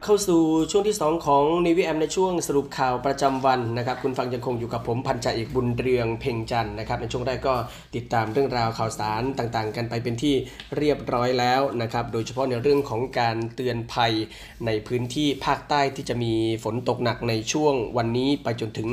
[0.10, 7.56] เข้าสู่ช่วงที่ 2 ของนิวิแอมในช่วงสรุปข่าวประจำวันนะครับ คุณฟังยังคงอยู่กับผมพันจ่าเอกบุญเรืองเพ่งจันนะครับในช่วงแรกก็
[7.96, 10.36] ติดตามเรื่องราวข่าวสารต่างๆ กันไปเป็นที่
[10.78, 14.14] เรียบร้อยแล้วนะครับ โดยเฉพาะในเรื่องของการเตือนภัย
[14.66, 16.34] ในพื้นที่ภาคใต้ที่จะมี
[16.64, 18.90] ฝนตกหนักในช่วงวันนี้ไปจนถึง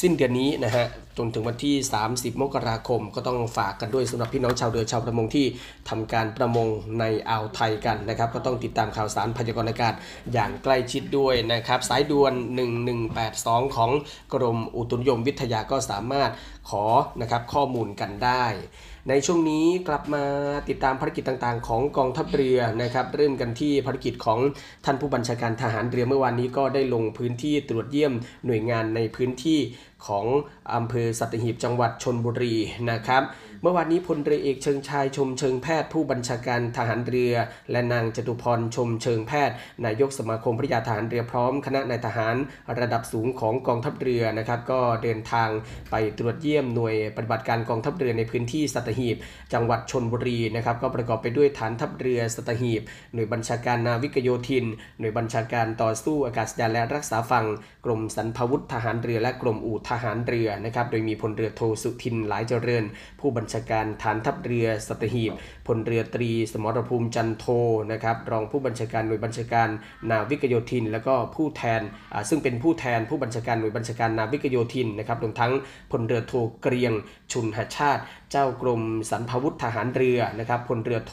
[0.00, 0.86] สิ้นเดือนนี้นะฮะ
[1.18, 1.74] จนถึงวันที่
[2.08, 5.46] 30 มกราคม ก็ต้องฝากกันด้วยสำหรับพี่น้องชาวเรือชาวประมงที่
[5.88, 6.68] ทำการประมง
[7.00, 9.94] ในอ่าวไทยกันนะครับ ก็ต้องติดตามข่าวสารพยากรณ์อากาศ
[10.32, 12.32] อย่างใกล้ชิดด้วยนะครับ สายด่วน
[13.04, 13.90] 1182 ของ
[14.34, 16.30] กรมอุตุนิยมวิทยาก็สามารถ
[16.70, 16.84] ขอ
[17.20, 18.44] นะครับข้อมูลกันได้
[19.08, 20.24] ในช่วงนี้กลับมา
[20.68, 24.38] ติดตามภารกิจต่างๆ ของกองทัพเรือนะครับ เริ่มกันที่ภารกิจของ
[24.84, 28.12] ท่านผู้บัญชาการทหารเรือเมื่อวานนี้ก็ได้ลงพื้นที่ตรวจเยี่ยม
[28.46, 29.58] หน่วยงานในพื้นที่
[30.06, 30.26] ของ
[30.74, 32.54] อำเภอสัตหีบจังหวัดชนบุรี
[32.90, 33.22] นะครับ
[33.62, 37.34] เมื่อวานนี้พลเรือเอกเชิงชายชมเชิงแพทย์ผู้บัญชาการทหารเรือ
[37.72, 42.36] และนางจตุพรชมเชิงแพทย์ นายกสมาคมพระยาทหารเรือพร้อมคณะนายทหาร
[42.80, 45.48] ระดับสูงของกองทัพเรือนะครับก็เดินทาง
[45.90, 49.16] ไปตรวจเยี่ยมหน่วยปฏิบัติการกองทัพเรือในพื้นที่สัตหีบ
[49.52, 52.82] จังหวัดชนบุรีนะครับก็ประกอบไปด้วยฐานทัพเรือสัตหีบ
[53.14, 54.64] หน่วยบัญชาการนาวิกโยธิน
[55.00, 57.46] หน่วยบัญชาการต่อสู้อากาศยานและรักษาฝั่ง
[57.84, 62.84] กรมสรรพาวุธทหารเรือและกรมอู่ทหารเรือนะครับโดยมีพลเรือโทสุทินหลายเจริญ
[63.20, 65.32] ผู้บัญชาการฐานทัพเรือสัตหีบ
[65.66, 67.46] พลเรือตรี สมรภูมิจันโท
[67.92, 69.68] นะครับรองผู้บัญชาการหน่วยบัญชาการ
[70.10, 71.80] นาวิกโยธิน แล้วก็ผู้แทน
[72.28, 75.52] ซึ่งเป็นผู้แทนผู้บัญชาการหน่วยบัญชาการนาวิกโยธินนะครับรวมทั้ง
[75.90, 76.32] พลเรือโท
[76.62, 76.92] เกรียง
[77.32, 81.12] ชุนหชาติเจ้ากรมสรรพวุธทหารเรือนะครับพลเรือโท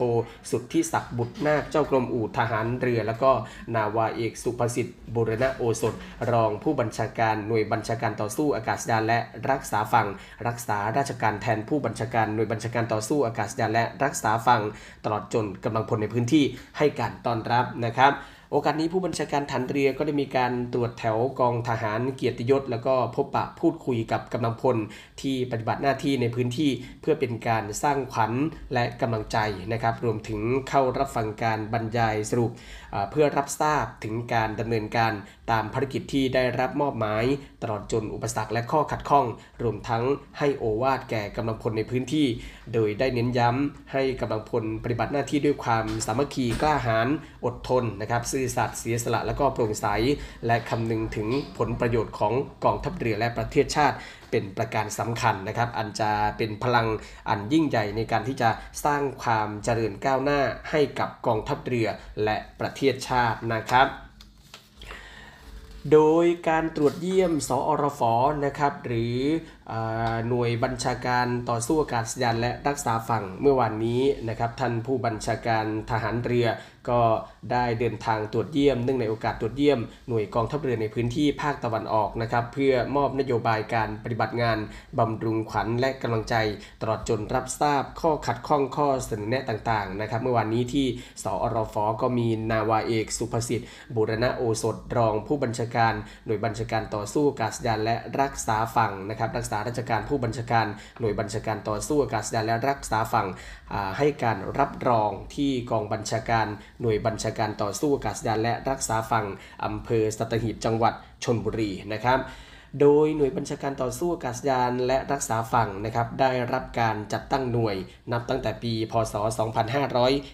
[0.52, 3.32] สุทธิศักดิ์บุตรนาคเจ้ากรมอู่ทหารเรือ แล้วก็
[3.76, 5.94] นาวาเอกสุภสิทธิ์บุรณะโอสถ
[6.32, 9.20] รองผู้บัญชาการหน่วยบัญชาการต่อสู้อากาศยานและ
[9.52, 10.08] รักษาฝั่ง
[10.48, 14.62] รักษาราชการแทนผู้บัญชาการหน่วยบัญชาการต่อสู้อากาศยานและรักษาฝั่ง
[15.06, 16.44] ตลอดจนกำลังพลในพื้นที่
[16.78, 18.14] ให้การต้อนรับนะครับ
[18.52, 24.78] โอกาสนี้ผู้บัญชาการฐานเรือก็ได้มีการตรวจแถวกองทหารเกียรติยศ แล้วก็พบปะพูดคุยกับกำลังพล
[25.22, 26.72] ที่ปฏิบัติหน้าที่ในพื้นที่
[27.02, 28.34] เพื่อเป็นการสร้างขวัญ
[28.74, 29.38] และกำลังใจ
[29.72, 30.40] นะครับ รวมถึง
[30.70, 32.52] เข้ารับฟังการบรรยายสรุป
[33.12, 35.14] เพื่อรับทราบถึงการดำเนินการ
[35.52, 37.24] ตามภารกิจที่ได้รับมอบหมาย
[37.62, 39.26] ตลอดจนอุปสรรคและข้อขัดข้อง
[39.64, 40.04] รวมทั้ง
[40.40, 42.28] ให้โอวาทแก่กำลังพลในพื้นที่
[42.74, 47.08] โดยได้เน้นย้ำให้กำลังพลปฏิบัติหน้าที่ด้วยความสามัคคีกล้าหาญ
[47.46, 49.88] อดทนนะครับซื่อสัตย์เสียสละและก็โปร่งใส
[50.46, 51.28] และคำนึงถึง
[51.58, 52.34] ผลประโยชน์ของ
[52.64, 53.96] กองทัพเรือและประเทศชาติ
[54.32, 56.88] เป็นประการสำคัญนะครับ อันจะเป็นพลัง
[57.30, 58.50] อันยิ่งใหญ่ในการที่จะ
[58.86, 61.88] สร้างความเจริญก้าวหน้าให้กับกองทัพเรือ
[62.24, 63.88] และประเทศชาตินะครับ
[65.94, 68.02] โดยการตรวจเยี่ยม สอรฟ
[68.46, 69.18] นะครับ หรือ
[70.30, 76.48] หน่วยบัญชาการต่อสู้อากาศยานและรักษาฝั่งเมื่อวานนี้นะครับท่านผู้บัญชาการทหารเรือ
[76.90, 77.02] ก็
[77.52, 84.58] ได้เดินทางตรวจเยี่ยมเนื่องในโอกาสตรวจเยี่ยมหน่วยกองทัพเรือในพื้นที่ภาคตะวันออกนะครับเพื่อมอบนโยบายการปฏิบัติงาน
[85.00, 86.36] บำรุงขวัญและกำลังใจ
[86.82, 90.88] ตลอดจนรับทราบข้อขัดข้องข้อเสนอแนะต่างๆนะครับเมื่อวานนี้ที่
[91.24, 95.94] สอรฟก็มีนาวาเอกสุภสิทธิ์บุรณะโอสถรองผู้บัญชาการ
[96.26, 100.68] หน่วยบัญชาการต่อสู้อากาศยานและรักษาฝั่งนะครับรักษาราชการผู้บัญชาการ
[101.00, 103.28] หน่วยบัญชาการต่อสู้อากาศยานและรักษาฝั่ง
[103.98, 106.48] ให้การรับรองที่กองบัญชาการ
[106.82, 109.26] หน่วยบัญชาการต่อสู้อากาศยานและรักษาฝั่ง
[109.66, 110.94] อำเภอสัตหีบจังหวัด
[111.24, 112.20] ชนบุรีนะครับ
[112.82, 117.76] โดยหน่วยบัญชาการต่อสู้อากาศยานและรักษาฝั่งนะครับได้รับการจัดตั้งหน่วย
[118.12, 119.14] นับตั้งแต่ปี พศ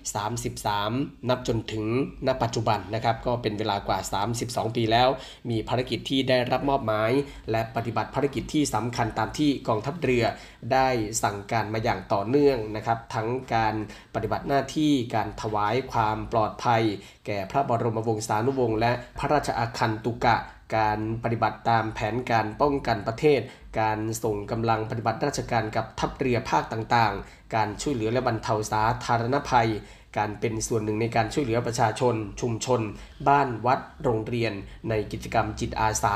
[0.03, 1.85] 2533 นับจนถึง
[2.27, 3.99] ณปัจจุบันนะครับก็เป็นเวลากว่า
[4.37, 5.09] 32 ปีแล้ว
[5.49, 7.11] มีภารกิจที่ได้รับมอบหมาย
[7.51, 10.25] และปฏิบัติภารกิจที่สำคัญตามที่กองทัพเรือ
[10.73, 10.87] ได้
[11.23, 13.75] สั่งการมาอย่างต่อเนื่องนะครับทั้งการ
[14.15, 16.83] ปฏิบัติหน้าที่การถวายความปลอดภัย
[17.25, 20.37] แก่พระบรมวงศานุวงศ์และพระราชอาคันตุกะ
[20.77, 23.41] การปฏิบัติตามแผนการป้องกันประเทศ
[23.79, 29.69] การส่งกำลังปฏิบัติราชการกับทัพเรือภาคต่างๆ การช่วยเหลือและบรรเทาสาธารณภัย
[30.17, 32.81] การเป็นส่วนหนึ่งในการช่วยเหลือประชาชน ชุมชน
[33.27, 34.53] บ้านวัดโรงเรียน
[34.89, 36.15] ในกิจกรรมจิตอาสา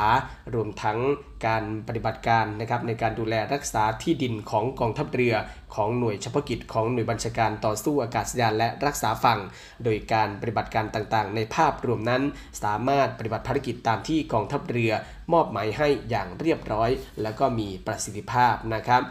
[0.54, 1.00] รวมทั้ง
[1.48, 5.36] การปฏิบัติการนะครับในการดูแลรักษาที่ดินของกองทัพเรือ
[5.76, 9.40] ของหน่วยเฉพาะกิจของหน่วยบัญชาการต่อสู้อากาศยานและรักษาฝั่ง
[9.84, 12.24] โดยการปฏิบัติการต่างๆ ในภาพรวมนั้น
[12.64, 14.92] สามารถปฏิบัติภารกิจตามที่กองทัพเรือ
[15.34, 16.90] มอบหมายให้อย่างเรียบร้อย
[17.22, 19.04] และก็มีประสิทธิภาพนะครับ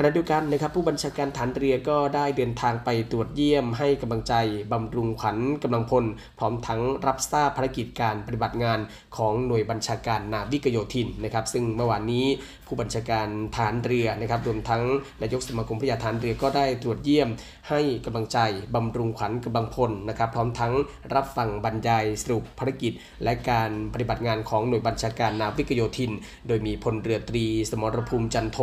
[0.00, 4.34] ขณะเดียวกันนะครับผู้บัญชาการฐานเรือก็ได้เดินทางไปตรวจเยี่ยมให้กำลังใจ
[4.72, 6.04] บำรุงขวัญกำลังพล
[6.38, 8.78] พร้อมทั้งรับทราบภารกิจการปฏิบัติงาน
[9.16, 12.26] ของหน่วยบัญชาการนาวิกโยธินนะครับซึ่งเมื่อวานนี้
[12.68, 14.82] ผู้บัญชาการฐานเรือนะครับรวมทั้ง
[15.22, 17.28] นายกสมาคมพยาฐานเรือก็ได้ตรวจเยี่ยม
[17.68, 18.38] ให้กำลังใจ
[18.74, 20.72] บำรุงขวัญกำลังพลนะครับพร้อมทั้ง
[21.14, 22.92] รับฟังบรรยายสรุปภารกิจ
[23.24, 26.12] และการปฏิบัติงานของหน่วยบัญชาการนาวิกโยธิน
[26.48, 28.58] โดยมีพลเรือตรี สมรภูมิจันโท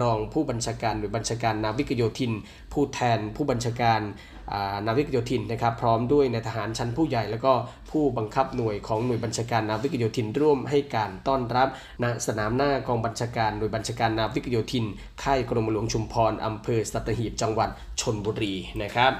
[0.00, 2.32] รองผู้บัญชาการหน่วยบัญชาการนาวิกโยธิน
[2.72, 4.00] ผู้แทนผู้บัญชาการ
[4.86, 7.52] นาวิกโยธินนะครับพร้อมด้วยในทหารชั้นผู้ใหญ่ แล้วก็
[7.90, 11.68] ผู้บังคับหน่วยของหน่วยบัญชาการนาวิกโยธินร่วมให้การต้อนรับ
[12.02, 14.84] ณสนามหน้ากองบัญชาการหน่วยบัญชาการนาวิกโยธิน
[15.22, 17.70] ค่ายกรมหลวงชุมพรอำเภอสัตหีบจังหวัด
[18.00, 19.12] ชนบุรีนะครับ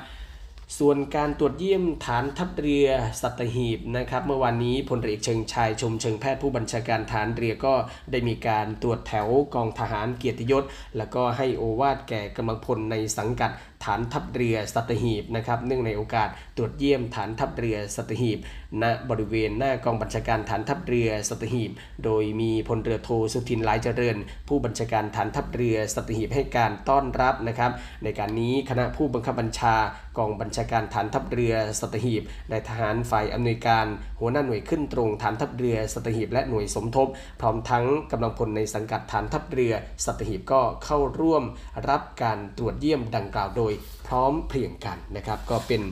[0.78, 2.88] ส่วนการตรวจเยี่ยมฐานทัพเรือ
[3.20, 7.74] สัตหีบนะครับเมื่อวานนี้พลเรือเอกเชิงชายชมเชิงแพทย์ผู้บัญชาการฐานเรือก็
[8.10, 10.64] ได้มีการตรวจแถวกองทหารเกียรติยศ
[10.96, 13.50] แล้วก็ให้โอวาดแก่กำลังพลในสังกัด
[13.84, 18.38] ฐานทัพเรือสัตหีบนะครับเนื่องในโอกาสตรวจเยี่ยมฐานทัพเรือสัตหีบ
[18.82, 21.70] ณบริเวณหน้ากองบัญชาการฐานทัพเรือสัตหีบ
[22.04, 24.16] โดยมีพลเรือโทสุทินลายเจริญ
[24.48, 27.72] ผู้บัญชาการฐานทัพเรือสัตหีบให้การต้อนรับนะครับ
[28.04, 29.74] ในการนี้คณะผู้บังคับบัญชา
[30.18, 33.86] กองบัญชาการฐานทัพเรือสัตหีบนายทหารฝ่ายอำนวยการ
[34.20, 37.08] หัวหน้าหน่วยขึ้นตรงฐานทัพเรือสัตหีบและหน่วยสมทบ
[37.40, 39.72] พร้อมทั้งกำลังพลในสังกัดฐานทัพเรือ
[40.04, 41.44] สัตหีบก็เข้าร่วม
[41.88, 43.72] รับการตรวจเยี่ยมดังกล่าวโดย
[44.06, 45.82] พร้อมเพรียงกันนะครับก็เป็น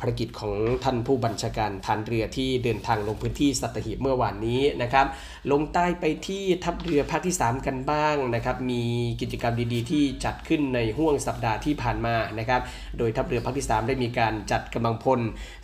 [0.00, 5.06] ภารกิจของท่านผู้บัญชาการฐานเรือที่เดินทางลงพื้นที่สัตหีบเมื่อวานนี้นะครับ
[5.52, 8.82] ลงใต้ไปที่ทัพเรือภาคที่ 3 กันบ้างนะครับ มี
[9.20, 12.60] กิจกรรมดีๆ ที่จัดขึ้นในห่วงสัปดาห์ที่ผ่านมานะครับ
[12.98, 15.20] โดยทัพเรือภาคที่ 3 ได้มีการจัดกำลังพล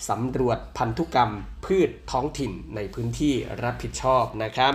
[0.08, 1.30] สำรวจพันธุกรรม
[1.64, 4.74] พืชท้องถิ่นในพื้นที่รับผิดชอบนะครับ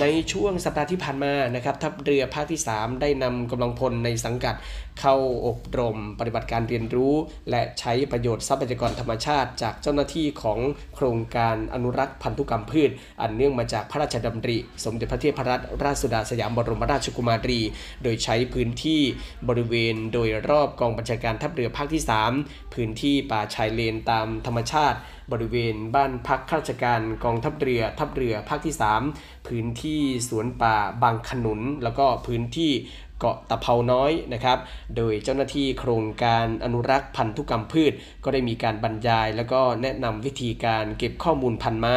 [0.00, 4.54] ในช่วงสัปดาห์ที่ผ่านมานะครับทัพเรือภาคที่ 3 ได้นำกำลังพลในสังกัด
[5.00, 7.14] เข้าอบรมปฏิบัติการเรียนรู้
[7.50, 10.58] และใช้ประโยชน์ทรัพยากรธรรมชาติ จากเจ้าหน้าที่ของ
[10.94, 12.90] โครงการอนุรักษ์พันธุกรรมพืช
[13.20, 17.60] อันเนื่องมาจากพระราชดำริ สมเด็จพระเทพรัตนราชสุดาสยามบรมราชกุมารี
[18.02, 19.00] โดยใช้พื้นที่
[19.48, 22.02] บริเวณโดยรอบกองบัญชาการทัพเรือภาคที่
[22.38, 24.98] 3 พื้นที่ป่าชายเลนตามธรรมชาติ
[25.32, 28.74] บริเวณบ้านพักข้าราชการกองทัพเรือทัพเรือภาคที่
[29.10, 32.72] 3 พื้นที่สวนป่าบางขนุน แล้วก็พื้นที่
[33.18, 34.58] เกาะตะเภาน้อยนะครับ
[34.96, 37.92] โดยเจ้าหน้าที่โครงการอนุรักษ์พันธุกรรมพืช
[38.24, 41.96] ก็ได้มีการบรรยาย แล้วก็แนะนำวิธีการเก็บข้อมูลพันไม้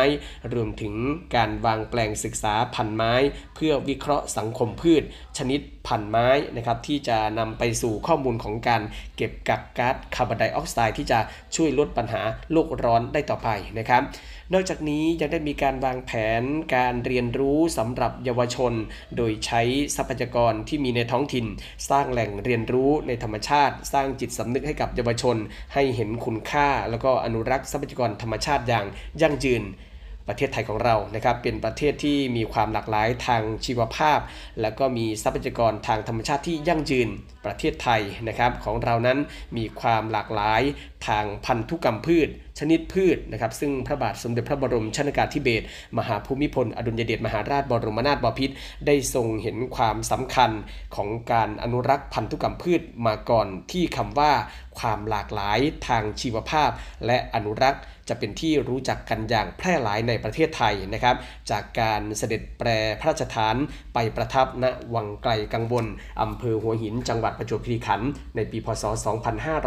[0.53, 0.93] รวมถึง
[1.36, 3.13] การวางแปลงศึกษาพันไม้
[3.55, 5.03] เพื่อวิเคราะห์สังคมพืช
[5.38, 8.82] ชนิดพันไม้นะครับที่จะนำไปสู่ข้อมูลของการ
[9.15, 11.19] เก็บกักก๊าซคาร์บอนไดออกไซด์ที่จะ
[11.55, 13.49] ช่วยลดปัญหาโลกร้อนได้ต่อไป
[13.80, 14.01] นะครับ
[14.54, 16.43] นอกจากนี้ยังได้มีการวางแผน
[16.76, 18.74] การเรียนรู้สำหรับเยาวชน
[19.18, 19.62] โดยใช้
[19.95, 21.45] ทรัพยากรที่มีในท้องถิ่น
[21.89, 25.38] สร้างแหล่งเรียนรู้ในธรรมชาติ สร้างจิตสำนึกให้กับเยาวชน
[25.74, 28.86] ให้เห็นคุณค่า แล้วก็อนุรักษ์ทรัพยากรธรรมชาติอย่าง
[29.22, 29.64] ยั่งยืน
[30.28, 34.20] ประเทศไทยของเรานะครับเป็นประเทศที่มีความหลากหลายทางชีวภาพ
[34.62, 37.10] และก็มีทรัพยากรทางธรรมชาติที่ยั่งยืน
[37.45, 39.18] ประเทศไทยนะครับของเรานั้น
[39.58, 40.62] มีความหลากหลาย
[41.08, 42.30] ทางพันธุกรรมพืช
[42.60, 45.66] ชนิดพืชนะครับซึ่งพระบาทสมเด็จพระบรมชนากาธิเบศร
[45.97, 50.52] มหาภูมิพล อดุลยเดชมหาราชบรมนาถบพิตรได้ทรงเห็นความสำคัญ
[50.95, 54.32] ของการอนุรักษ์พันธุกรรมพืชมาก่อนที่คำว่า
[54.80, 56.70] ความหลากหลายทางชีวภาพ
[57.06, 61.16] และอนุรักษ์จะเป็นที่รู้จักกันอย่างแพร่หลายในประเทศไทยนะครับ
[61.52, 63.56] จากการเสด็จแปรพระราชทาน
[63.93, 65.86] ไปประทับณวังไกลกังวล
[66.22, 68.84] อำเภอหัวหินจังหวัดประจวบคีรีขันธ์ในปีพศ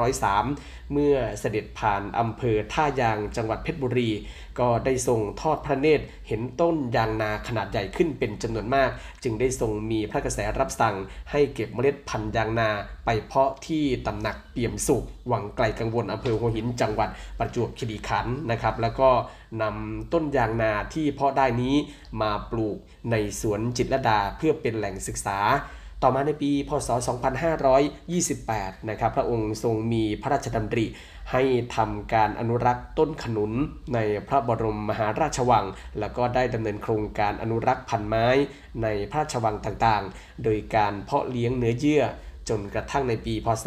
[0.04, 4.10] 2503 เมื่อเสด็จผ่านอำเภอท่ายางจังหวัดเพชรบุรี
[4.58, 8.90] ก็ได้ทรงทอดพระเนตรเห็นต้นยางนาขนาดใหญ่ขึ้นเป็นจำนวนมาก
[9.22, 10.96] จึงได้ทรงมีพระกระแสรับสั่ง
[11.30, 12.70] ให้เก็บเมล็ดพันธุ์ยางนา
[13.04, 17.08] ไปเพาะที่ตำหนักเปี่ยมสุข วังไกลกังวลอำเภอหัวหินจังหวัด
[17.38, 19.10] ประจวบคีรีขันธ์นะครับแล้วก็
[19.62, 21.74] นำต้นยางนาที่เพาะได้นี้
[22.20, 22.76] มาปลูก
[23.10, 25.38] ในสวนจิตรดาเพื่อเป็นแหล่งศึกษา
[26.02, 26.88] ต่อมาในปี พศ
[28.08, 30.86] 2528 นะครับ พระองค์ทรงมีพระราชดำริ
[31.32, 31.42] ให้
[31.76, 33.52] ทำการอนุรักษ์ต้นขนุน
[33.94, 33.98] ใน
[34.28, 35.64] พระบรมมหาราชวัง
[35.98, 38.26] แล้วก็ได้ดำเนินโครงการอนุรักษ์พันไม้
[38.82, 42.04] ในพระราชวังต่างๆ โดยการเพาะเลี้ยงเนื้อเยื่อ
[42.48, 43.66] จนกระทั่งในปีพศ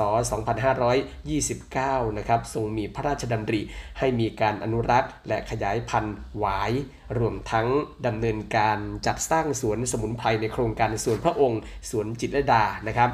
[1.23, 3.61] 2529 นะครับ ทรงมีพระราชดำริ
[3.99, 6.71] ให้มีการอนุรักษ์และขยายพันธุ์หวาย
[7.19, 7.67] รวมทั้ง
[8.05, 13.09] ดำเนินการจัดสร้างสวนสมุนไพรในโครงการสวนพระองค์ สวนจิตรดา นะครับ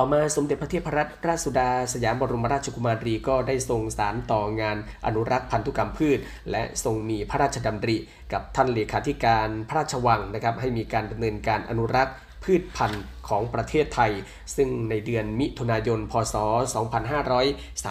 [0.00, 4.76] ต่อมาสมเด็จพระเทพรัตนราชสุดา สยามบรมราชกุมารีก็ได้ทรงสารต่องาน
[5.06, 6.18] อนุรักษ์พันธุกรรมพืช
[6.50, 7.96] และทรงมีพระราชดำริ
[8.32, 12.14] กับท่านเลขาธิการพระราชวังนะครับให้มีการดำเนินการอนุรักษ์
[12.44, 14.12] พืชพันธุ์ของประเทศไทย
[14.56, 16.34] ซึ่งในเดือนมิถุนายน พศ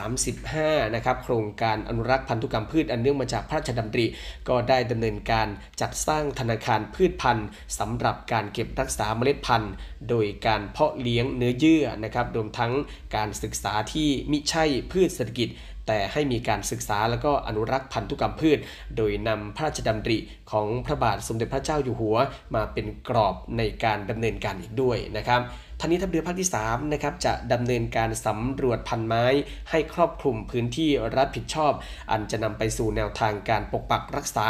[0.09, 4.05] 2535 นะครับโครงการอนุรักษ์พันธุกรรมพืชอันเนื่องมาจากพระราชดำริ
[4.49, 5.47] ก็ได้ดำเนินการ
[5.81, 7.47] จัดสร้างธนาคารพืชพันธุ์
[7.79, 9.73] สำหรับการเก็บรักษาเมล็ดพันธุ์
[10.09, 12.71] โดยการเพาะเลี้ยงเนื้อเยื่อนะครับรวมทั้ง
[13.15, 15.49] การศึกษาที่มิใช่พืชเศรษฐกิจ
[15.87, 18.59] แต่ให้มีการศึกษาแล้วก็อนุรักษ์พันธุกรรมพืช
[18.97, 20.17] โดยนำพระราชดำริ
[20.51, 22.17] ของพระบาทสมเด็จพระเจ้าอยู่หัว
[22.55, 25.41] มาเป็นกรอบในการดำเนินการอีกด้วยนะครับ
[25.79, 29.25] ท่านี้ทัพเรือภาคที่3นะครับจะดำเนินการสำรวจพันไม้
[29.69, 31.73] ให้ครอบคลุมพื้นที่รับผิดชอบ
[32.11, 34.49] อันจะนำไปสู่แนวทางการปกปักรักษา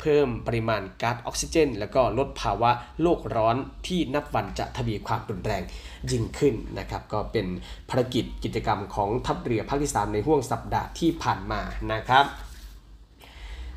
[0.00, 2.70] เพิ่มปริมาณก๊าซออกซิเจน แล้วก็ลดภาวะ
[3.02, 3.56] โลกร้อน
[3.86, 5.62] ที่นับวันจะทวีความรุนแรง
[6.10, 7.46] ยิ่งขึ้นนะครับก็เป็น
[7.90, 11.60] ภารกิจกิจกรรมของทัพเรือภาคที่ 3 ในห่วงสัปดาห์ที่ผ่านมา
[11.92, 12.24] นะครับ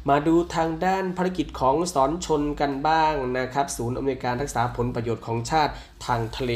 [0.10, 5.74] มาดูทางด้านภารกิจของสอนชนกันบ้างนะครับ ศูนย์อำนวยการรักษาผลประโยชน์ของชาติ
[6.06, 6.54] ทางทะเล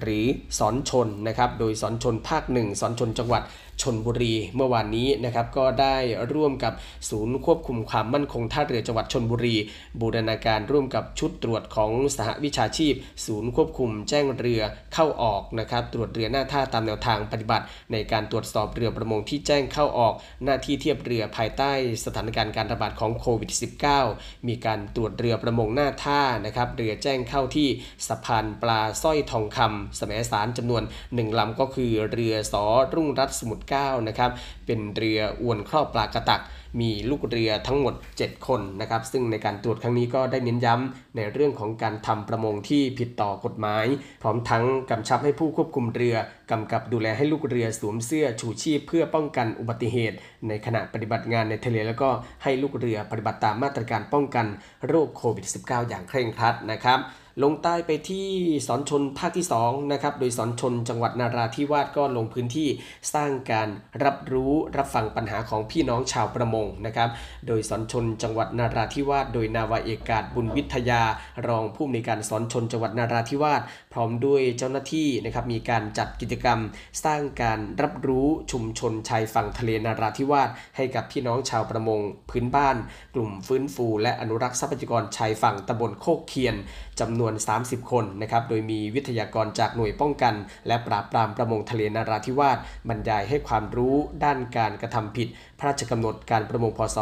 [0.00, 0.24] หรือ
[0.58, 3.42] สอนชนนะครับ โดยสอนชนภาคหนึ่งสอนชนจังหวัด
[3.82, 5.96] ชนบุรีเมื่อวานนี้นะครับก็ได้
[6.32, 6.72] ร่วมกับ
[7.10, 9.56] ศูนย์ควบคุมความมั่นคงท่าเรือจังหวัดชนบุรี
[10.00, 12.94] บูรณาการร่วมกับชุดตรวจของสหวิชาชีพ
[13.26, 14.62] ศูนย์ควบคุมแจ้งเรือ
[14.94, 20.14] เข้าออกนะครับตรวจเรือหน้าท่าตามแนวทางปฏิบัติ ในการตรวจสอบเรือประมงที่แจ้งเข้าออก
[20.44, 21.72] หน้าที่เทียบเรือภายใต้
[22.04, 23.50] สถานการณ์การระบาดของโควิด
[23.98, 27.68] -19 มีการตรวจเรือประมงหน้าท่านะครับเรือแจ้งเข้าที่
[28.08, 32.64] สะพานปลาสร้อยทองคำสมัยสารจำนวน 1ลำก็คือเรือสอ
[32.94, 34.30] รุ่งรัตสมุทรเก้านะครับ
[34.66, 36.42] เป็นเรืออวนครอบปลากระตัก
[36.80, 43.86] มีลูกเรือทั้งหมด 7 คนนะครับซึ่งในการตรวจครั้งนี้ก็ได้เน้นย้ำในเรื่องของการทำประมงที่ผิดต่อกฎหมาย
[44.22, 46.16] พร้อมทั้งกำชับให้ผู้ควบคุมเรือ
[46.50, 50.16] กำกับดูแลให้ลูกเรือสวมเสื้อชูชีพ เพื่อป้องกันอุบัติเหตุ
[50.48, 52.10] ในขณะปฏิบัติงานในทะเลแล้วก็
[52.42, 54.46] ให้ลูกเรือปฏิบัติตามมาตรการป้องกัน
[54.86, 57.00] โรคโควิด -19 อย่างเคร่งครัดนะครับ
[57.42, 58.28] ลงใต้ไปที่
[58.66, 62.68] สอนชนภาคที่2นะครับ โดยสอนชนจังหวัดนาราธิวาสก็ลงพื้นที่
[63.14, 63.68] สร้างการ
[64.04, 67.08] รับรู้รับฟังปัญหาของพี่น้องชาวประมงนะครับ
[67.46, 71.02] โดยสอนชนจังหวัดนาราธิวาสโดยนาวาเอกาศบุญวิทยา
[71.48, 73.62] รองผู้อำนวยการสอนชนจังหวัดนาราธิวาส
[73.92, 76.58] พร้อมด้วยเจ้าหน้าที่นะครับมีการจัดกิจกรรม
[77.04, 82.76] สร้างการรับรู้ชุมชนชายฝั่งทะเลนาราธิวาสให้กับพี่น้องชาวประมงพื้นบ้าน
[83.14, 86.56] กลุ่มฟื้นฟู และอนุรักษ์ทรัพยากรชายฝั่งตำบลโคกเคียน
[87.00, 90.34] จำนวน 30 คนนะครับ โดยมีวิทยากรจากหน่วยป้องกัน
[90.66, 95.28] และปราบปรามประมงทะเลนาราธิวาสบรรยายให้ความรู้ด้านการกระทำผิด
[95.58, 96.96] พระราชกำหนดการประมงพศ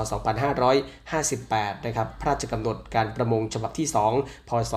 [0.71, 3.89] 2558 นะครับ พระราชกำหนดการประมงฉบับที่
[4.19, 4.73] 2 พศ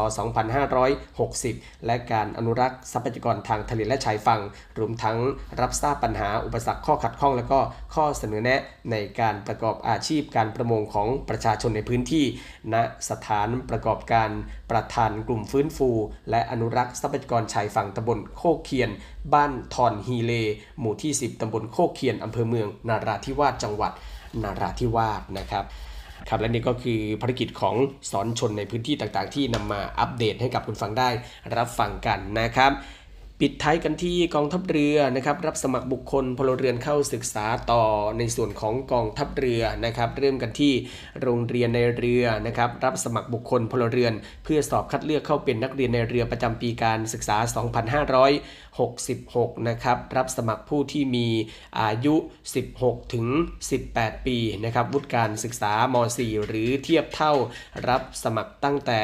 [1.32, 4.42] 2560 และการอนุรักษ์ทรัพยากรทางทะเลและชายฝั่ง
[4.80, 5.18] รวมทั้ง
[5.62, 7.60] รับทราบปัญหาอุปสรรคข้อขัดข้อง และก็
[7.96, 8.62] ข้อเสนอแนะ
[8.92, 12.26] ในการประกอบอาชีพการประมงของประชาชนในพื้นที่
[12.74, 12.76] ณ
[13.10, 14.30] สถานประกอบการ
[14.72, 15.90] ประธานกลุ่มฟื้นฟู
[16.30, 18.90] และอนุรักษ์ทรัพยากรชายฝั่งตำบลโคกเคียน
[19.34, 20.34] บ้านทอนฮีเล
[20.80, 23.92] หมู่ที่ 10 ตำบลโคกเคียนอำเภอเมืองนาราธิวาสจังหวัด
[24.44, 25.64] นาราธิวาสนะครับ
[26.30, 27.76] ครับและนี่ก็คือภารกิจของ
[28.12, 31.10] สอนชนในพื้นที่ต่างๆ ที่นำมาอัปเดตให้กับคุณฟังได้
[31.56, 32.72] รับฟังกันนะครับ
[33.42, 37.84] ปิดท้ายกันที่กองทัพเรือนะครับรับสมัครบุคคลพลเรือนเข้าศึกษาต่อ
[38.18, 40.74] ในส่วนของกองทัพเรือนะครับเริ่มกันที่
[41.22, 44.14] โรงเรียนในเรือนะครับรับสมัครบุคคลพลเรือน
[44.44, 47.38] เพื่อสอบคัดเลือกเข้าเป็นนักเรียนในเรือประจำปีการศึกษา
[48.72, 51.28] 2566 นะครับรับสมัครผู้ที่มี
[51.80, 52.16] อายุ
[52.66, 53.26] 16 ถึง
[53.78, 57.34] 18 ปีนะครับวุฒิการศึกษาม 4 หรือเทียบเท่า
[57.90, 59.02] รับสมัครตั้งแต่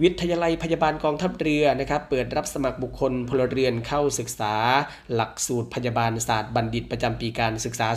[0.04, 4.56] วิทยาลัยพยาบาลกองทัพเรือนะครับเปิดรับสมัครบุคคลพลเรือนเข้าศึกษา
[5.14, 7.88] หลักสูตรพยาบาลศาสตร์บัณฑิตประจำปีการศึกษา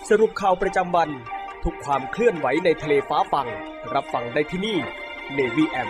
[0.10, 1.10] สรุปข่าวประจำวัน
[1.64, 3.48] ทุกความเคลื่อนไหวในทะเลฟ้าฟัง
[3.94, 4.78] รับฟังได้ที่นี่
[5.38, 5.90] Navy M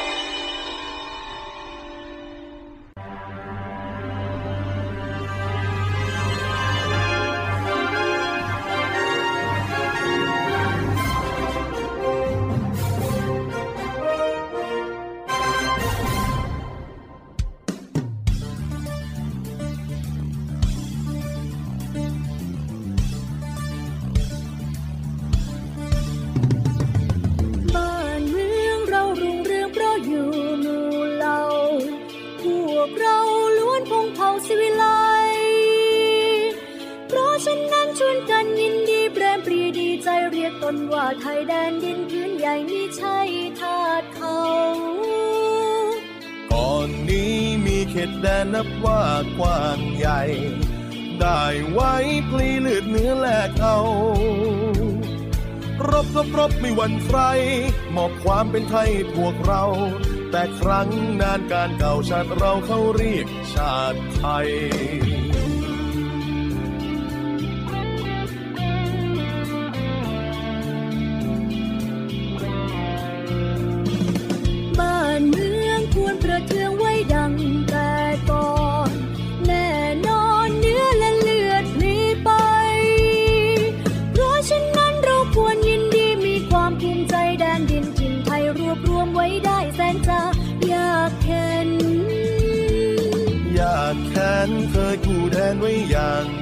[48.09, 49.01] ตแดนนับว่า
[49.37, 50.21] กว้างใหญ่
[51.19, 51.93] ได้ไว้
[52.29, 53.79] พลีเลือดเนื้อแลกเอา
[55.89, 57.19] รบรบรบไม่หวันใคร
[57.95, 59.63] มอบความเป็นไทยพวกเรา
[60.31, 60.89] แต่ครั้ง
[61.21, 64.49] นานการเก่าชาติเราเขาเรียกชาติไทย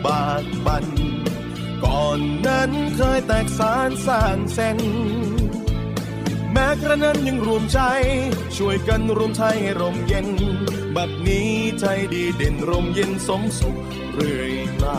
[0.05, 0.85] บากบัน
[1.83, 4.79] ก่อนนั้นเคยแตกสารสร้างเส้น
[6.51, 7.79] แม้กระนั้นยังรวมใจ
[8.57, 10.27] ช่วยกันรวมไทยให้ร่มเย็น
[10.95, 13.77] บัดนี้ใจดีเด่นร่มเย็นสมสุข
[14.13, 14.98] เรื่อยมา